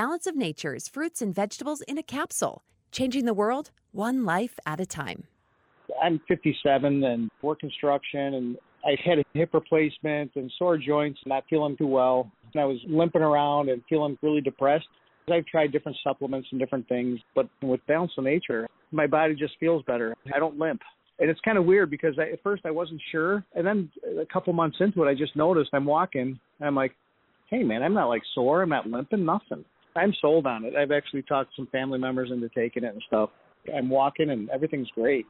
[0.00, 4.80] Balance of Nature's fruits and vegetables in a capsule, changing the world one life at
[4.80, 5.24] a time.
[6.02, 11.28] I'm 57 and work construction, and I had a hip replacement and sore joints, and
[11.28, 12.32] not feeling too well.
[12.54, 14.86] And I was limping around and feeling really depressed.
[15.30, 19.52] I've tried different supplements and different things, but with Balance of Nature, my body just
[19.60, 20.16] feels better.
[20.34, 20.80] I don't limp.
[21.18, 24.24] And it's kind of weird because I, at first I wasn't sure, and then a
[24.32, 26.96] couple months into it, I just noticed I'm walking, and I'm like,
[27.50, 28.62] "Hey, man, I'm not like sore.
[28.62, 29.26] I'm not limping.
[29.26, 29.62] Nothing.
[29.96, 30.74] I'm sold on it.
[30.76, 33.30] I've actually talked some family members into taking it and stuff.
[33.74, 35.26] I'm walking, and everything's great."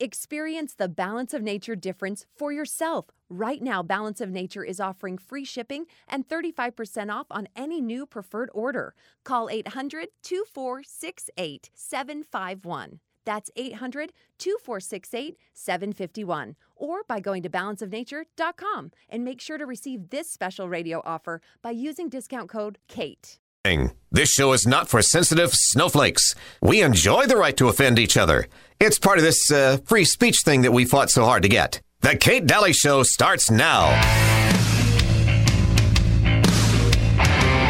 [0.00, 3.06] Experience the Balance of Nature difference for yourself.
[3.28, 8.06] Right now, Balance of Nature is offering free shipping and 35% off on any new
[8.06, 8.94] preferred order.
[9.24, 13.00] Call 800 2468 751.
[13.24, 16.54] That's 800 2468 751.
[16.76, 21.72] Or by going to balanceofnature.com and make sure to receive this special radio offer by
[21.72, 23.40] using discount code KATE.
[24.10, 26.34] This show is not for sensitive snowflakes.
[26.62, 28.46] We enjoy the right to offend each other.
[28.80, 31.82] It's part of this uh, free speech thing that we fought so hard to get.
[32.00, 33.88] The Kate Dalley Show starts now.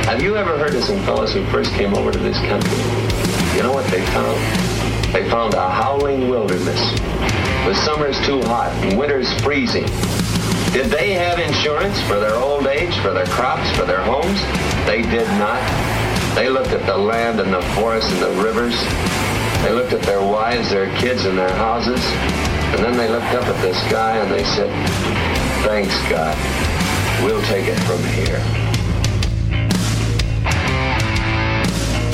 [0.04, 3.56] Have you ever heard of some fellows who first came over to this country?
[3.56, 4.38] You know what they found?
[5.12, 6.80] They found a howling wilderness
[7.66, 9.86] with summers too hot and winters freezing.
[10.72, 14.40] Did they have insurance for their old age, for their crops, for their homes?
[14.86, 15.62] They did not.
[16.34, 18.74] They looked at the land and the forests and the rivers.
[19.62, 22.00] They looked at their wives, their kids, and their houses.
[22.74, 24.70] And then they looked up at the sky and they said,
[25.64, 26.36] Thanks, God.
[27.24, 28.40] We'll take it from here.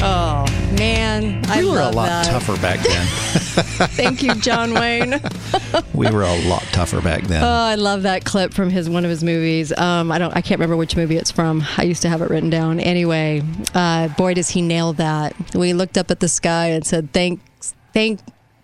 [0.06, 0.43] Oh
[0.76, 2.26] man, I we were a lot that.
[2.26, 3.06] tougher back then.
[3.94, 5.20] Thank you, John Wayne.
[5.94, 7.42] we were a lot tougher back then.
[7.42, 9.72] Oh, I love that clip from his one of his movies.
[9.76, 11.64] Um, I don't, I can't remember which movie it's from.
[11.76, 12.80] I used to have it written down.
[12.80, 13.42] Anyway,
[13.74, 15.34] uh, boy, does he nail that.
[15.54, 18.20] We looked up at the sky and said, "Thanks, thank,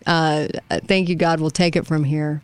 [0.06, 0.48] uh,
[0.86, 1.40] thank you, God.
[1.40, 2.42] We'll take it from here."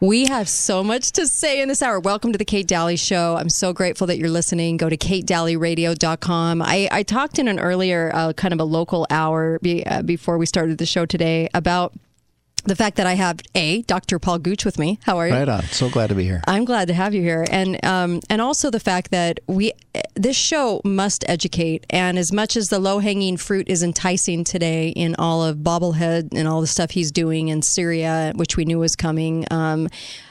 [0.00, 1.98] We have so much to say in this hour.
[1.98, 3.34] Welcome to the Kate Dalley Show.
[3.36, 4.76] I'm so grateful that you're listening.
[4.76, 6.60] Go to katedalyradio.com.
[6.60, 10.36] I, I talked in an earlier uh, kind of a local hour be, uh, before
[10.36, 11.94] we started the show today about
[12.66, 14.18] the fact that I have a Dr.
[14.18, 14.98] Paul Gooch with me.
[15.04, 15.34] How are you?
[15.34, 15.62] Right on.
[15.64, 16.42] So glad to be here.
[16.46, 19.72] I'm glad to have you here, and um, and also the fact that we
[20.14, 21.86] this show must educate.
[21.90, 26.34] And as much as the low hanging fruit is enticing today in all of bobblehead
[26.34, 29.46] and all the stuff he's doing in Syria, which we knew was coming.
[29.50, 29.88] Um,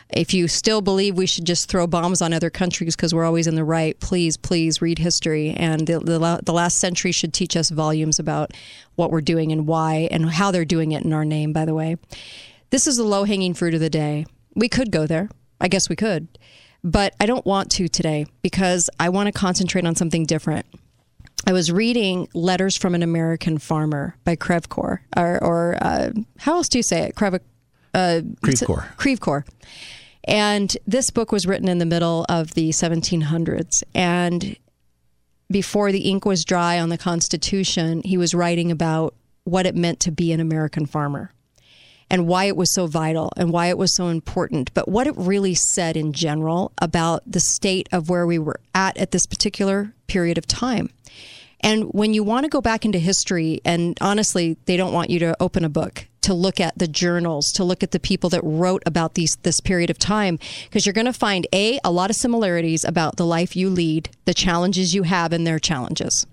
[0.10, 3.48] if you still believe we should just throw bombs on other countries because we're always
[3.48, 5.52] in the right, please, please read history.
[5.52, 8.52] And the, the, the last century should teach us volumes about
[8.96, 11.74] what we're doing and why and how they're doing it in our name, by the
[11.74, 11.98] way.
[12.70, 14.26] This is the low hanging fruit of the day.
[14.56, 15.30] We could go there.
[15.60, 16.28] I guess we could.
[16.84, 20.66] But I don't want to today because I want to concentrate on something different.
[21.48, 26.70] I was reading Letters from an American Farmer by Crèvecoeur, or, or uh, how else
[26.70, 27.16] do you say it?
[27.16, 27.40] Crev,
[27.96, 28.96] uh, Crèvecoeur.
[28.98, 29.44] Crèvecoeur.
[30.26, 33.84] And this book was written in the middle of the 1700s.
[33.94, 34.58] And
[35.50, 40.00] before the ink was dry on the Constitution, he was writing about what it meant
[40.02, 41.32] to be an American farmer
[42.10, 45.16] and why it was so vital and why it was so important, but what it
[45.18, 49.94] really said in general about the state of where we were at at this particular
[50.08, 50.90] period of time.
[51.66, 55.18] And when you want to go back into history, and honestly, they don't want you
[55.20, 58.42] to open a book to look at the journals, to look at the people that
[58.44, 62.10] wrote about these this period of time, because you're going to find a a lot
[62.10, 66.26] of similarities about the life you lead, the challenges you have, and their challenges.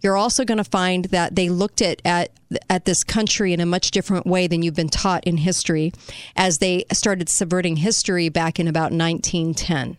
[0.00, 2.30] You're also going to find that they looked at, at
[2.68, 5.92] at this country in a much different way than you've been taught in history,
[6.36, 9.96] as they started subverting history back in about 1910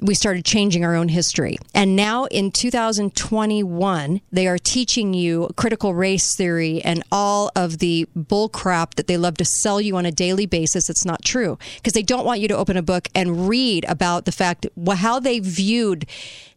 [0.00, 1.58] we started changing our own history.
[1.74, 8.08] And now in 2021, they are teaching you critical race theory and all of the
[8.16, 10.90] bullcrap that they love to sell you on a daily basis.
[10.90, 14.24] It's not true because they don't want you to open a book and read about
[14.24, 16.06] the fact how they viewed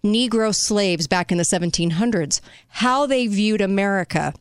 [0.03, 4.34] Negro slaves back in the 1700s, how they viewed America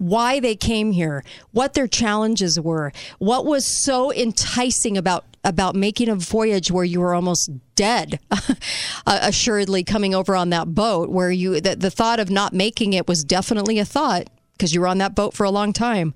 [0.00, 6.08] why they came here, what their challenges were, what was so enticing about about making
[6.08, 8.44] a voyage where you were almost dead, uh,
[9.06, 13.06] assuredly coming over on that boat where you the, the thought of not making it
[13.06, 16.14] was definitely a thought because you were on that boat for a long time.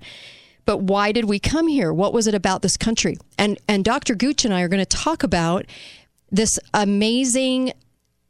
[0.65, 1.93] But why did we come here?
[1.93, 3.17] What was it about this country?
[3.37, 4.15] And and Dr.
[4.15, 5.67] Gooch and I are going to talk about
[6.31, 7.71] this amazing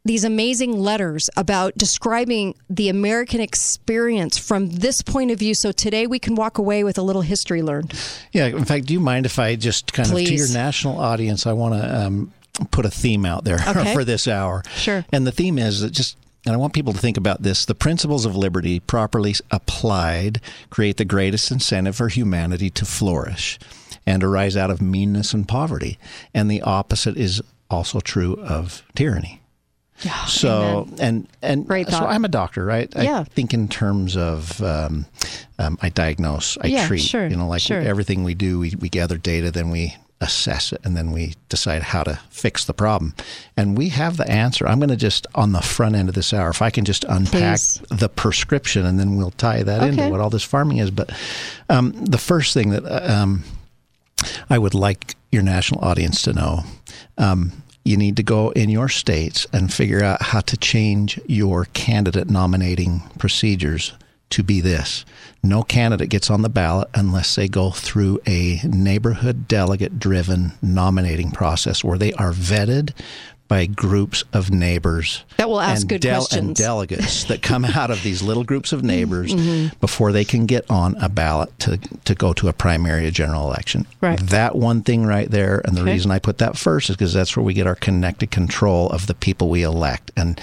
[0.05, 5.55] these amazing letters about describing the American experience from this point of view.
[5.55, 7.93] So today we can walk away with a little history learned.
[8.31, 8.45] Yeah.
[8.45, 10.29] In fact, do you mind if I just kind Please.
[10.29, 12.31] of, to your national audience, I want to um,
[12.71, 13.93] put a theme out there Okay.
[13.93, 14.61] for this hour.
[14.75, 15.03] Sure.
[15.11, 17.65] And the theme is that just and I want people to think about this.
[17.65, 23.57] The principles of liberty, properly applied, create the greatest incentive for humanity to flourish
[24.05, 25.97] and arise out of meanness and poverty.
[26.35, 27.41] And the opposite is
[27.71, 29.41] also true of tyranny.
[30.27, 30.97] So amen.
[30.99, 32.05] and and Great so.
[32.05, 32.91] I'm a doctor, right?
[32.95, 33.19] Yeah.
[33.21, 35.05] I think in terms of um,
[35.57, 37.01] um, I diagnose, I Yeah, treat.
[37.01, 37.79] sure, You know, like sure.
[37.79, 41.81] everything we do, we, we gather data, then we assess it, and then we decide
[41.83, 43.13] how to fix the problem.
[43.57, 44.67] And we have the answer.
[44.67, 47.03] I'm going to just on the front end of this hour, if I can just
[47.05, 47.81] unpack Please.
[47.89, 50.91] the prescription, and then we'll tie that into what all this farming is.
[50.91, 51.11] But
[51.69, 53.43] um, the first thing that uh, um,
[54.49, 56.63] I would like your national audience to know.
[57.85, 62.29] You need to go in your states and figure out how to change your candidate
[62.29, 63.93] nominating procedures
[64.31, 65.05] to be this.
[65.43, 71.29] No candidate gets on the ballot unless they go through a neighborhood delegate driven nominating
[71.29, 72.91] process where they are vetted
[73.47, 76.57] by groups of neighbors That will ask and good and questions.
[76.57, 79.77] delegates that come out of these little groups of neighbors Mm-hmm.
[79.79, 83.45] before they can get on a ballot to, to go to a primary or general
[83.47, 83.85] election.
[84.01, 84.19] Right.
[84.19, 85.91] That one thing right there, and the Okay.
[85.93, 89.05] reason I put that first is because that's where we get our connected control of
[89.07, 90.11] the people we elect.
[90.17, 90.39] And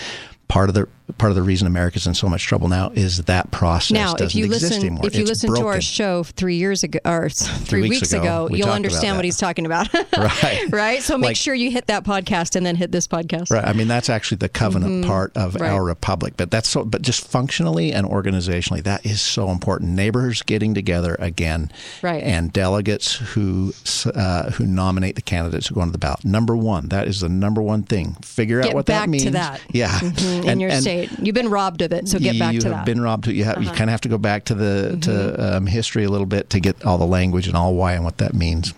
[0.49, 0.87] part of the
[1.19, 4.27] part of the reason America's in so much trouble now is that process Now, doesn't
[4.29, 5.07] if you exist listen, anymore.
[5.07, 8.13] if you It's listen to our show three years ago or s- three, weeks weeks,
[8.13, 9.89] ago, we you'll understand what he's talking about.
[10.17, 10.65] Right.
[10.71, 11.03] right.
[11.03, 13.51] So make Like- sure you hit that podcast and then hit this podcast.
[13.51, 13.65] Right.
[13.65, 15.63] I mean, that's actually the covenant part of Mm-hmm.
[15.63, 15.73] Right.
[15.73, 16.35] our republic.
[16.37, 16.85] But that's so.
[16.85, 19.91] But just functionally and organizationally, that is so important.
[19.93, 21.71] Neighbors getting together again,
[22.03, 22.23] Right.
[22.23, 23.75] And delegates who
[24.15, 26.25] uh, who nominate the candidates who go on the ballot.
[26.25, 28.15] Number one, that is the number one thing.
[28.23, 29.25] Figure Get out what that means.
[29.25, 29.61] to that.
[29.71, 29.99] Yeah.
[29.99, 32.09] Mhm, in And- your and state, you've been robbed of it.
[32.09, 32.75] So get back you to that.
[32.75, 32.85] Uh-huh.
[32.85, 33.27] been robbed.
[33.27, 35.01] You have you kind of have to go back to the Mm-hmm.
[35.01, 38.05] to um, history a little bit to get all the language and all why and
[38.05, 38.75] what that means.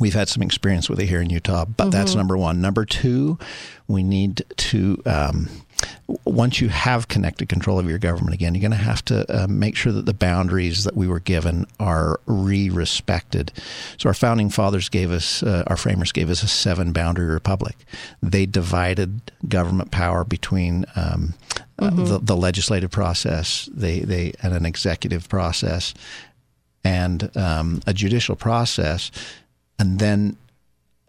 [0.00, 1.90] We've had some experience with it here in Utah, but Mm-hmm.
[1.90, 2.60] that's number one.
[2.60, 3.38] Number two,
[3.88, 5.00] we need to.
[5.06, 5.48] Um,
[6.24, 9.46] once you have connected control of your government again, you're going to have to uh,
[9.46, 13.52] make sure that the boundaries that we were given are re-respected.
[13.98, 17.76] So our founding fathers gave us, uh, our framers gave us a seven-boundary republic.
[18.22, 21.34] They divided government power between um,
[21.78, 25.94] uh, the, the legislative process, they, they and an executive process,
[26.84, 29.10] and um, a judicial process,
[29.78, 30.36] and then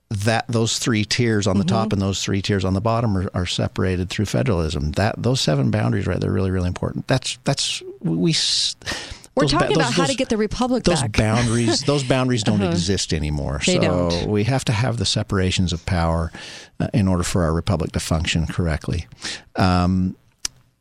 [0.09, 3.29] that those three tiers on the top and those three tiers on the bottom are,
[3.33, 4.91] are separated through federalism.
[4.91, 7.07] That those seven boundaries right They're really really important.
[7.07, 8.33] That's that's we.
[9.37, 11.19] We're those ba- talking about those- how to get the republic those back.
[11.19, 11.35] Uh-huh.
[11.35, 14.29] boundaries those boundaries don't exist anymore They so don't.
[14.29, 16.31] we have to have the separations of power
[16.79, 19.07] uh, in order for our republic to function correctly
[19.57, 20.15] um,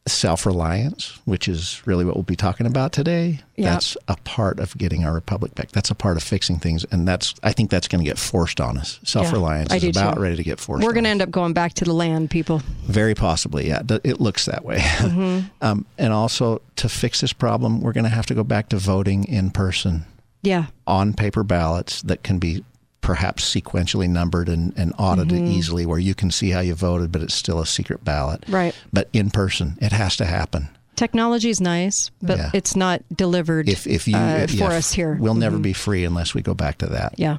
[0.06, 3.70] self-reliance which is really what we'll be talking about today Yeah.
[3.72, 7.08] that's a part of getting our republic back that's a part of fixing things and
[7.08, 10.20] that's i think that's going to get forced on us self-reliance I is about too.
[10.22, 12.58] ready to get forced We're going to end up going back to the land, people.
[12.86, 13.82] Very possibly, yeah.
[14.04, 14.78] It looks that way.
[14.78, 15.46] Mm-hmm.
[15.62, 18.76] um, and also, to fix this problem, we're going to have to go back to
[18.76, 20.04] voting in person
[20.42, 20.66] Yeah.
[20.86, 22.64] on paper ballots that can be
[23.04, 25.52] perhaps sequentially numbered and, and audited Mm-hmm.
[25.52, 28.42] easily, where you can see how you voted, but it's still a secret ballot.
[28.48, 28.74] Right.
[28.92, 30.68] But in person, it has to happen.
[30.96, 32.50] Technology is nice, but Yeah.
[32.54, 35.16] it's not delivered If if you uh, yeah, for us here.
[35.20, 35.62] we'll never Mhm.
[35.62, 37.14] be free unless we go back to that.
[37.18, 37.38] Yeah.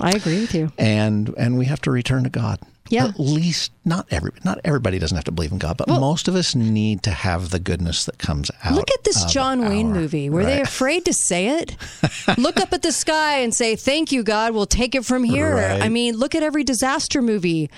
[0.00, 0.72] I agree with you.
[0.78, 2.58] and and we have to return to God.
[2.88, 3.06] Yeah.
[3.06, 6.28] At least not every not everybody doesn't have to believe in God, but Well- most
[6.28, 8.74] of us need to have the goodness that comes out.
[8.74, 10.28] Look at this John Wayne our- movie.
[10.28, 11.76] Were they afraid to say it?
[12.38, 14.52] look up at the sky and say, Thank you, God.
[14.52, 15.54] We'll take it from here.
[15.56, 15.82] Right.
[15.82, 17.70] I mean, look at every disaster movie.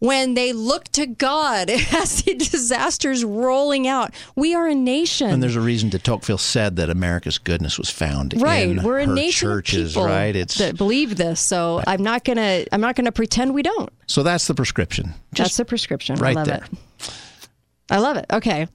[0.00, 5.30] When they look to God as the disasters rolling out, we are a nation.
[5.30, 8.98] And there's a reason de Tocqueville said that America's goodness was found right in we're
[8.98, 10.34] a nation churches, of people right?
[10.34, 14.22] It's that believe this so i'm not gonna i'm not gonna pretend we don't so
[14.22, 15.12] that's the prescription.
[15.32, 16.64] that's the prescription right i love there.
[16.64, 17.12] it
[17.90, 18.66] i love it okay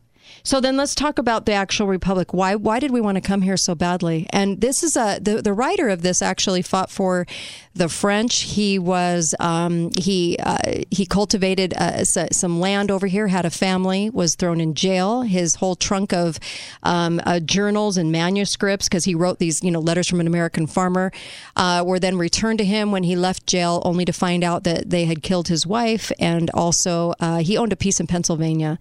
[0.46, 2.32] so then let's talk about the actual republic.
[2.32, 4.28] Why why did we want to come here so badly?
[4.30, 7.26] And this is a the, the writer of this actually fought for
[7.74, 8.42] the french.
[8.42, 14.12] He was um, he uh, he cultivated uh, some land over here had a family
[14.12, 15.24] was thrown in jail.
[15.24, 16.40] His whole trunk of
[16.84, 20.68] um, uh, journals and manuscripts because he wrote these you know letters from an american
[20.68, 21.12] farmer
[21.56, 24.92] uh, were then returned to him when he left jail only to find out that
[24.92, 26.12] they had killed his wife.
[26.20, 28.78] And also uh, he owned a piece in pennsylvania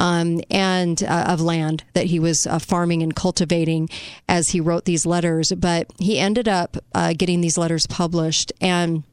[0.00, 3.86] um, and uh, of land that he was uh, farming and cultivating
[4.28, 5.52] as he wrote these letters.
[5.52, 9.04] But he ended up uh, getting these letters published, and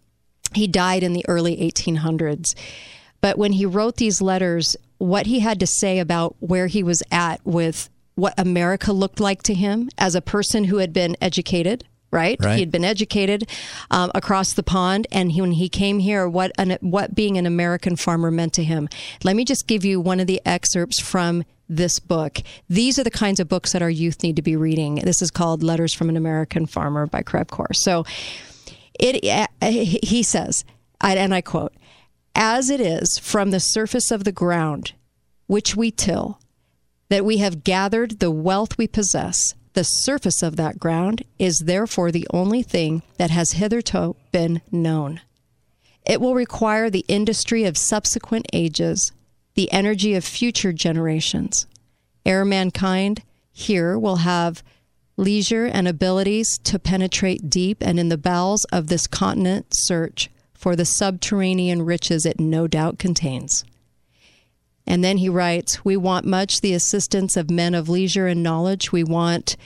[0.54, 2.56] he died in the early 1800s.
[3.20, 7.04] But when he wrote these letters, what he had to say about where he was
[7.12, 11.84] at with what America looked like to him as a person who had been educated,
[12.10, 12.38] Right?
[12.42, 12.56] Right.
[12.56, 13.50] he had been educated
[13.92, 17.46] um, across the pond, and he, when he came here, what an, what being an
[17.46, 18.88] American farmer meant to him.
[19.24, 22.42] Let me just give you one of the excerpts from this book.
[22.70, 24.96] These are the kinds of books that our youth need to be reading.
[24.96, 27.76] This is called "Letters from an American Farmer" by Crèvecoeur.
[27.76, 28.06] So,
[28.98, 30.64] it uh, he says,
[31.02, 31.74] and I quote:
[32.36, 34.94] "As it is from the surface of the ground,
[35.48, 36.40] which we till."
[37.10, 39.54] that we have gathered the wealth we possess.
[39.78, 45.22] The surface of that ground is therefore the only thing that has hitherto been known.
[46.04, 49.12] It will require the industry of subsequent ages,
[49.54, 51.68] the energy of future generations.
[52.26, 54.64] Ere mankind here will have
[55.16, 60.76] leisure and abilities to penetrate deep and in the bowels of this continent search for
[60.76, 63.64] the subterranean riches it no doubt contains.
[64.88, 68.92] And then he writes, We want much the assistance of men of leisure and knowledge.
[68.92, 69.58] We want,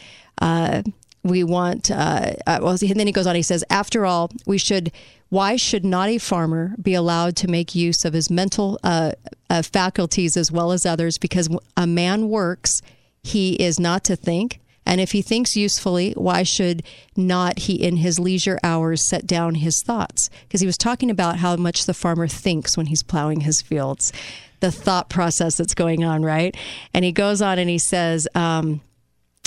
[0.41, 0.81] uh,
[1.23, 4.57] we want, uh, uh, well, and then he goes on, he says, After all, we
[4.57, 4.91] should,
[5.29, 9.11] why should not a farmer be allowed to make use of his mental uh,
[9.49, 11.19] uh, faculties as well as others?
[11.19, 12.81] Because a man works,
[13.21, 14.59] he is not to think.
[14.83, 16.81] And if he thinks usefully, why should
[17.15, 20.27] not he, in his leisure hours, set down his thoughts?
[20.47, 24.11] Because he was talking about how much the farmer thinks when he's plowing his fields
[24.61, 26.55] the thought process that's going on, right?
[26.93, 28.81] And he goes on and he says, um,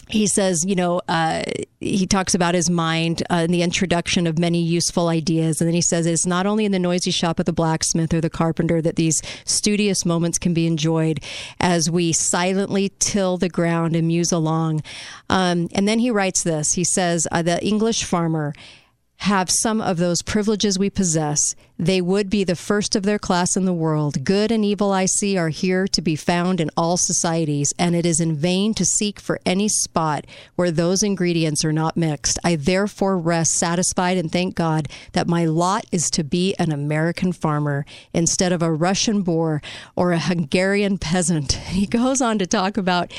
[0.09, 1.45] he says, you know, uh,
[1.81, 5.61] he talks about his mind uh, in the introduction of many useful ideas.
[5.61, 8.21] And then he says, it's not only in the noisy shop of the blacksmith or
[8.21, 11.21] the carpenter that these studious moments can be enjoyed
[11.59, 14.83] as we silently till the ground and muse along.
[15.31, 18.53] Um, and then he writes this he says, uh, the English farmer
[19.25, 23.57] have some of those privileges we possess, they would be the first of their class
[23.57, 24.23] in the world.
[24.23, 28.05] Good and evil, I see, are here to be found in all societies, and it
[28.05, 30.27] is in vain to seek for any spot
[30.57, 32.39] where those ingredients are not mixed.
[32.45, 37.33] I therefore rest satisfied and thank God that my lot is to be an American
[37.33, 39.63] farmer instead of a Russian boor
[39.97, 41.59] or a Hungarian peasant.
[41.75, 43.13] He goes on to talk about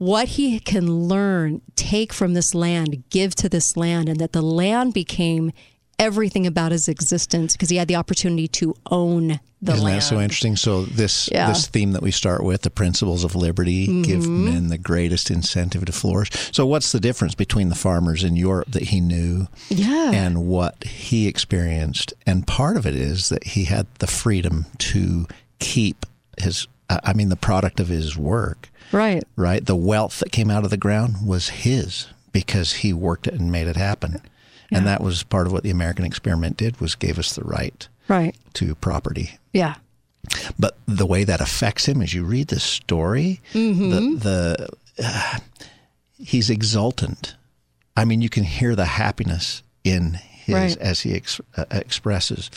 [0.00, 4.40] what he can learn, take from this land, give to this land, and that the
[4.40, 5.52] land became
[5.98, 10.00] everything about his existence because he had the opportunity to own the Isn't land.
[10.00, 10.56] that so interesting?
[10.56, 11.48] So this Yeah.
[11.52, 14.44] this theme that we start with, the principles of liberty, give Mm-hmm.
[14.46, 16.30] men the greatest incentive to flourish.
[16.50, 20.12] So what's the difference between the farmers in Europe that he knew Yeah.
[20.12, 22.14] and what he experienced?
[22.26, 25.26] And part of it is that he had the freedom to
[25.58, 26.06] keep
[26.38, 26.66] his
[27.04, 29.22] I mean the product of his work, Right.
[29.36, 29.64] right?
[29.64, 33.50] The wealth that came out of the ground was his because he worked it and
[33.52, 34.20] made it happen.
[34.72, 37.88] And that was part of what the American experiment did was gave us the right
[38.08, 38.36] Right.
[38.54, 39.38] to property.
[39.52, 39.74] Yeah.
[40.58, 43.90] But the way that affects him as you read the story, Mm-hmm.
[44.18, 45.38] the, the uh,
[46.18, 47.34] he's exultant.
[47.96, 50.76] I mean, you can hear the happiness in his Right.
[50.78, 52.48] as he ex, uh, expresses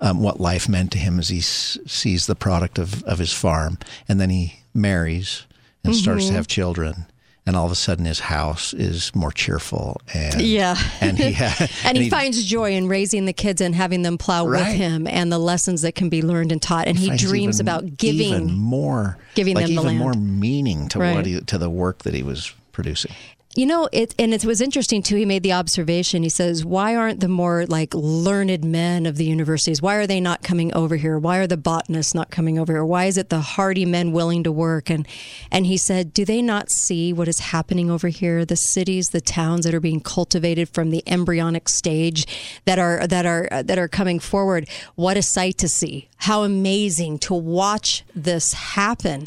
[0.00, 3.32] um, what life meant to him as he s- sees the product of, of his
[3.32, 5.44] farm, and then he marries
[5.84, 6.30] and starts Mm-hmm.
[6.32, 7.06] to have children.
[7.48, 10.76] And all of a sudden, his house is more cheerful, and Yeah.
[11.00, 14.44] and he ha- And, he, finds joy in raising the kids and having them plow
[14.46, 16.88] with him and the lessons that can be learned and taught.
[16.88, 18.32] And he finds dreams even- about giving.
[18.32, 19.98] even more giving like them the even land.
[20.00, 21.14] more meaning to Right.
[21.14, 23.12] what he, to the work that he was producing.
[23.56, 25.16] You know, it and it was interesting too.
[25.16, 26.22] He made the observation.
[26.22, 29.80] He says, "Why aren't the more like learned men of the universities?
[29.80, 31.18] Why are they not coming over here?
[31.18, 32.84] Why are the botanists not coming over here?
[32.84, 35.08] Why is it the hardy men willing to work?" And
[35.50, 38.44] and he said, "Do they not see what is happening over here?
[38.44, 42.26] The cities, the towns that are being cultivated from the embryonic stage,
[42.66, 44.68] that are that are that are coming forward.
[44.96, 46.08] What a sight to see!
[46.26, 49.26] How amazing to watch this happen."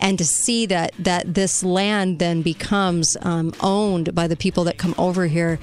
[0.00, 4.78] and to see that that this land then becomes um, owned by the people that
[4.78, 5.58] come over here.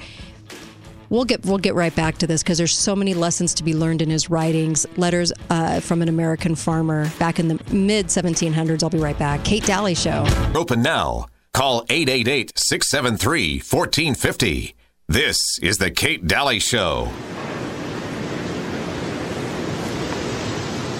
[1.10, 3.74] We'll get we'll get right back to this because there's so many lessons to be
[3.74, 4.86] learned in his writings.
[4.96, 8.82] Letters uh, from an American farmer back in the mid 1700s.
[8.82, 9.44] I'll be right back.
[9.44, 10.26] Kate Dalley Show.
[10.54, 11.26] Open now.
[11.54, 14.74] Call 888 673 1450.
[15.08, 17.10] This is The Kate Dalley Show.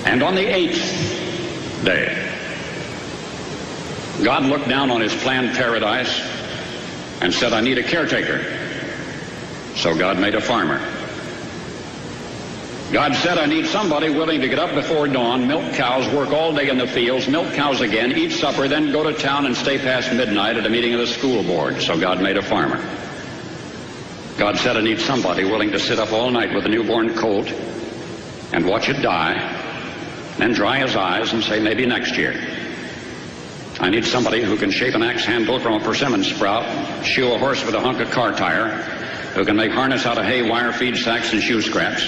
[0.09, 2.15] And on the eighth day,
[4.25, 6.19] God looked down on his planned paradise
[7.21, 8.43] and said, I need a caretaker.
[9.77, 10.79] So God made a farmer.
[12.91, 16.55] God said, I need somebody willing to get up before dawn, milk cows, work all
[16.55, 19.77] day in the fields, milk cows again, eat supper, then go to town and stay
[19.77, 21.83] past midnight at a meeting of the school board.
[21.83, 22.79] So God made a farmer.
[24.39, 27.53] God said, I need somebody willing to sit up all night with a newborn colt
[28.55, 29.67] and watch it die,
[30.39, 32.35] then dry his eyes and say, maybe next year.
[33.81, 36.65] I need somebody who can shape an axe handle from a persimmon sprout,
[37.05, 38.71] shoe a horse with a hunk of car tire,
[39.35, 42.03] who can make harness out of hay, wire, feed sacks, and shoe scraps,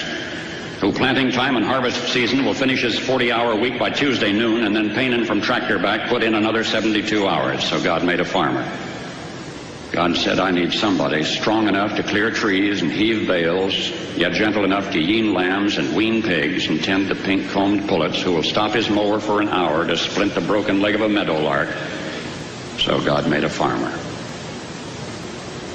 [0.81, 4.75] who planting time and harvest season will finish his 40-hour week by Tuesday noon, and
[4.75, 7.63] then Paynin from tractor back put in another 72 hours.
[7.63, 8.63] So God made a farmer.
[9.91, 14.63] God said, I need somebody strong enough to clear trees and heave bales, yet gentle
[14.63, 18.71] enough to yean lambs and wean pigs and tend the pink-combed pullets who will stop
[18.71, 21.67] his mower for an hour to splint the broken leg of a meadowlark.
[22.79, 23.89] So God made a farmer.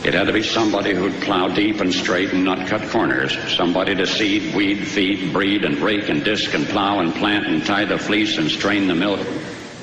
[0.02, 3.36] It had to be somebody who'd plow deep and straight and not cut corners.
[3.54, 7.66] Somebody to seed, weed, feed, breed, and rake and disc and plow and plant and
[7.66, 9.20] tie the fleece and strain the milk.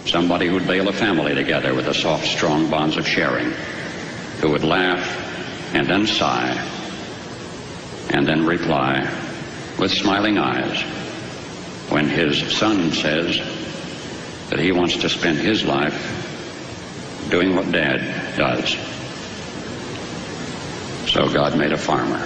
[0.06, 3.54] Somebody who'd bale a family together with the soft, strong bonds of sharing
[4.44, 6.52] who would laugh and then sigh
[8.10, 9.00] and then reply
[9.80, 10.82] with smiling eyes
[11.90, 13.38] when his son says
[14.50, 18.72] that he wants to spend his life doing what dad does.
[21.10, 22.20] So God made a farmer.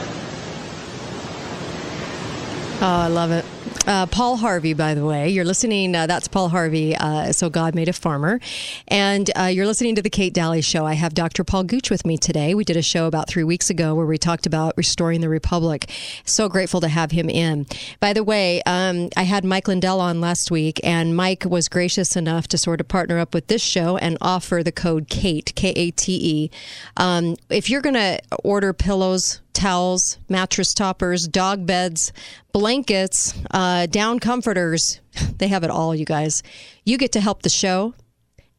[2.82, 3.46] Oh, I love it.
[3.88, 5.96] Uh, Paul Harvey, by the way, you're listening.
[5.96, 6.96] Uh, that's Paul Harvey.
[6.96, 8.40] Uh, so God made a farmer,
[8.88, 10.86] and uh, you're listening to the Kate Dalley Show.
[10.86, 11.44] I have Dr.
[11.44, 12.54] Paul Gooch with me today.
[12.54, 15.90] We did a show about three weeks ago where we talked about restoring the republic.
[16.26, 17.66] So grateful to have him in.
[18.00, 22.16] By the way, um, I had Mike Lindell on last week, and Mike was gracious
[22.16, 25.70] enough to sort of partner up with this show and offer the code Kate K
[25.70, 26.52] A T E.
[26.98, 32.14] Um, if you're going to order pillows towels, mattress toppers, dog beds,
[32.54, 35.02] blankets, uh, down comforters.
[35.38, 36.42] They have it all, you guys.
[36.84, 37.94] You get to help the show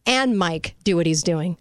[0.07, 1.57] and Mike do what he's doing.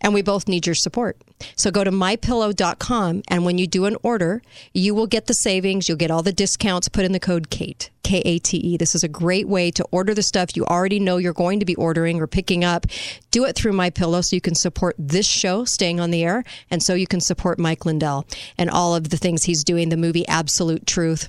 [0.00, 1.16] And we both need your support.
[1.56, 5.88] So go to mypillow.com and when you do an order, you will get the savings,
[5.88, 8.76] you'll get all the discounts, put in the code KATE, K A T E.
[8.76, 11.66] This is a great way to order the stuff you already know you're going to
[11.66, 12.86] be ordering or picking up.
[13.30, 16.82] Do it through MyPillow so you can support this show staying on the air and
[16.82, 18.26] so you can support Mike Lindell
[18.56, 21.28] and all of the things he's doing, the movie Absolute Truth.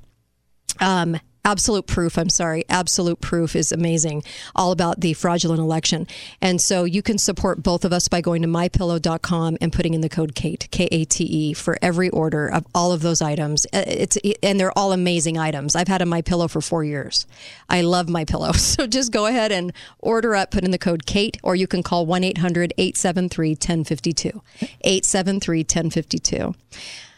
[0.79, 2.65] Um, Absolute Proof, I'm sorry.
[2.69, 4.23] Absolute Proof is amazing,
[4.55, 6.07] all about the fraudulent election.
[6.41, 10.01] And so you can support both of us by going to mypillow.com and putting in
[10.01, 13.65] the code KATE, K A T E, for every order of all of those items.
[13.73, 15.75] Uh, It's and they're all amazing items.
[15.75, 17.25] I've had a My Pillow for 4 years.
[17.69, 18.51] I love My Pillow.
[18.79, 21.83] So just go ahead and order up, put in the code KATE or you can
[21.83, 24.41] call 1-800-873-1052.
[24.85, 26.55] 873-1052.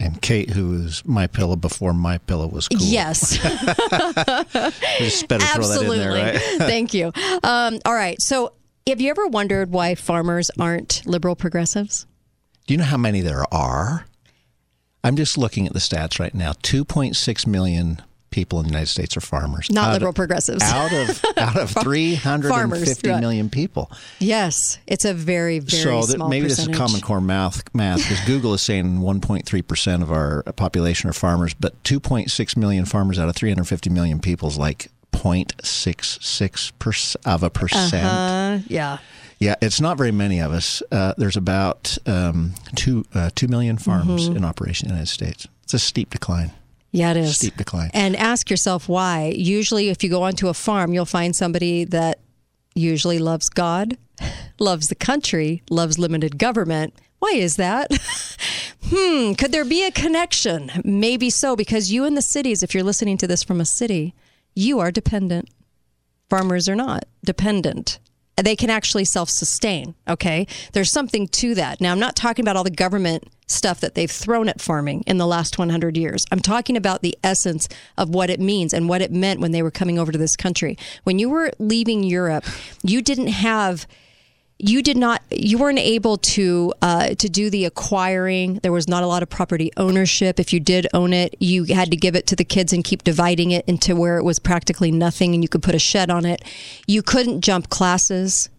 [0.01, 2.79] And Kate, who was my pillow before my pillow was cool.
[2.81, 3.37] Yes.
[4.97, 5.99] Just better throw that in Absolutely.
[5.99, 6.41] there, right?
[6.57, 7.11] Thank you.
[7.43, 8.19] Um, all right.
[8.19, 8.53] So,
[8.87, 12.07] have you ever wondered why farmers aren't liberal progressives?
[12.65, 14.07] Do you know how many there are?
[15.03, 16.53] I'm just looking at the stats right now.
[16.53, 19.69] 2.6 million people in the United States are farmers.
[19.69, 20.63] Not Out liberal of- progressives.
[20.63, 23.19] Out of out of 350 right.
[23.21, 23.91] million people.
[24.19, 26.67] Yes, it's a very, very so that maybe percentage.
[26.71, 31.09] this is common core math math because Google is saying 1.3 percent of our population
[31.09, 37.25] are farmers, but 2.6 million farmers out of 350 million people is like 0.66 percent
[37.25, 38.05] of a percent.
[38.05, 38.97] Uh, yeah.
[39.39, 40.83] Yeah, it's not very many of us.
[40.91, 44.37] Uh, there's about um, two uh, two million farms Mm-hmm.
[44.37, 45.47] in operation in the United States.
[45.63, 46.51] It's a steep decline.
[46.91, 47.37] Yeah, it is.
[47.37, 47.89] Steep decline.
[47.93, 49.33] And ask yourself why.
[49.35, 52.19] Usually, if you go onto a farm, you'll find somebody that
[52.75, 53.97] usually loves God,
[54.59, 56.93] loves the country, loves limited government.
[57.19, 57.91] Why is that?
[58.83, 60.71] hmm, could there be a connection?
[60.83, 64.13] Maybe so, because you in the cities, if you're listening to this from a city,
[64.53, 65.49] you are dependent.
[66.29, 67.99] Farmers are not dependent.
[68.37, 69.95] They can actually self sustain.
[70.07, 70.47] Okay.
[70.73, 71.81] There's something to that.
[71.81, 75.17] Now, I'm not talking about all the government stuff that they've thrown at farming in
[75.17, 76.23] the last 100 years.
[76.31, 77.67] I'm talking about the essence
[77.97, 80.35] of what it means and what it meant when they were coming over to this
[80.35, 80.77] country.
[81.03, 82.45] When you were leaving Europe,
[82.83, 83.85] you didn't have
[84.63, 89.03] you did not you weren't able to uh, to do the acquiring there was not
[89.03, 92.27] a lot of property ownership if you did own it you had to give it
[92.27, 95.49] to the kids and keep dividing it into where it was practically nothing and you
[95.49, 96.43] could put a shed on it
[96.87, 98.49] you couldn't jump classes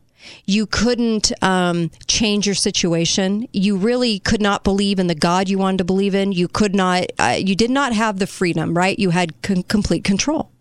[0.44, 3.48] you couldn't um, change your situation.
[3.52, 6.32] You really could not believe in the God you wanted to believe in.
[6.32, 7.06] You could not.
[7.18, 8.98] Uh, you did not have the freedom, right?
[8.98, 10.51] You had con- complete control.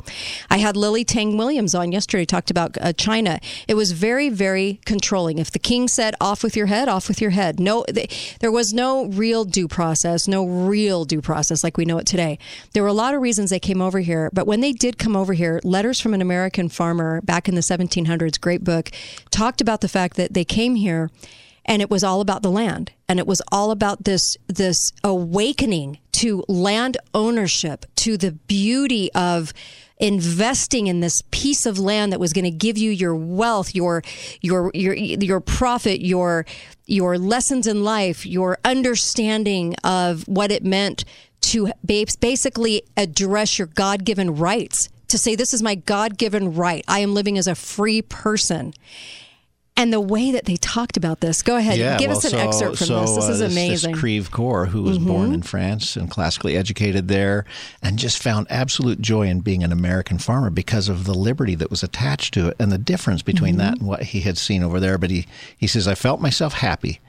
[0.50, 2.26] I had Lily Tang Williams on yesterday.
[2.26, 3.40] Talked about uh, China.
[3.68, 5.38] It was very, very controlling.
[5.38, 7.60] If the king said "off with your head," off with your head.
[7.60, 10.28] No, th- there was no real due process.
[10.28, 12.38] No real due process like we know it today.
[12.74, 15.16] There were a lot of reasons they came over here, but when they did come
[15.16, 18.92] over here, letters from an American farmer back in the 1700s, great book,
[19.30, 21.10] talked about the fact that they came here
[21.66, 26.00] and it was all about the land and it was all about this this awakening
[26.12, 29.54] to land ownership to the beauty of
[30.02, 34.02] investing in this piece of land that was going to give you your wealth, your
[34.42, 36.46] your your your profit, your
[36.88, 41.06] your lessons in life, your understanding of what it meant
[41.42, 46.84] to basically address your God-given rights to say this is my God-given right.
[46.88, 48.74] I am living as a free person
[49.78, 51.42] and the way that they talked about this.
[51.42, 53.16] Go ahead, yeah, give well, us an so, excerpt from so, this.
[53.16, 53.92] This uh, is amazing.
[53.92, 55.08] This Creve who was mm-hmm.
[55.08, 57.46] born in France and classically educated there,
[57.82, 61.70] and just found absolute joy in being an American farmer because of the liberty that
[61.70, 63.58] was attached to it and the difference between Mm-hmm.
[63.58, 64.98] that and what he had seen over there.
[64.98, 65.26] But he,
[65.58, 67.00] he says, I felt myself happy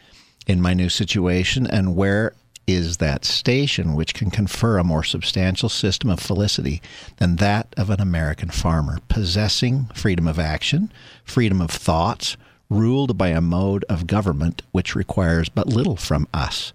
[0.47, 2.35] in my new situation, and where
[2.67, 6.81] is that station which can confer a more substantial system of felicity
[7.19, 10.93] than that of an American farmer, possessing freedom of action,
[11.25, 12.37] freedom of thoughts,
[12.73, 16.73] ruled by a mode of government which requires but little from us.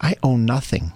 [0.00, 0.92] I owe nothing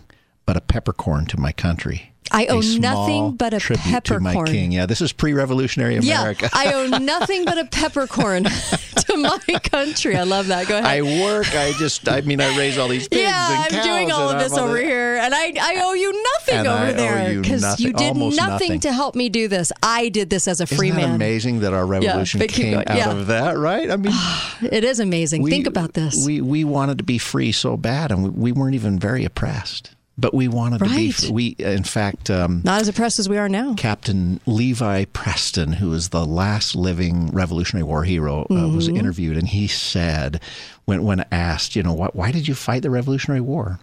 [0.47, 2.14] but a peppercorn to my country.
[2.35, 4.47] I owe nothing but a tribute to my peppercorn.
[4.47, 4.73] king.
[4.73, 6.45] Yeah, this is pre-revolutionary America.
[6.53, 8.45] Yeah, I owe nothing but a peppercorn
[8.97, 10.17] to my country.
[10.17, 10.67] I love that.
[10.67, 10.85] Go ahead.
[10.87, 11.47] I work.
[11.55, 12.09] I just.
[12.09, 14.77] I mean, I raise all these pigs yeah, and I'm doing all of this over
[14.79, 18.17] here, and I, I owe you nothing And over owe there because you nothing, did
[18.17, 18.81] nothing, nothing.
[18.81, 19.73] to help me do this.
[19.83, 21.15] I did this as a free Isn't that man.
[21.17, 23.11] amazing that our revolution keep came out Yeah.
[23.13, 23.57] of that?
[23.57, 23.91] Right?
[23.91, 24.13] I mean,
[24.63, 25.43] It is amazing.
[25.43, 26.25] we- Think about this.
[26.27, 29.91] We we wanted to be free so bad, and we, we weren't even very oppressed.
[30.17, 31.11] But we wanted to be.
[31.11, 31.31] Free.
[31.31, 33.75] We, in fact, um, Not as oppressed as we are now.
[33.75, 38.97] Captain Levi Preston, who is the last living Revolutionary War hero, uh, was Mm-hmm.
[38.97, 40.41] interviewed, and he said,
[40.85, 43.81] when when asked, you know, why, why did you fight the Revolutionary War?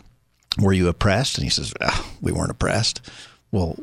[0.57, 1.37] Were you oppressed?
[1.37, 3.01] And he says, "Ah, we weren't oppressed.
[3.51, 3.75] Well,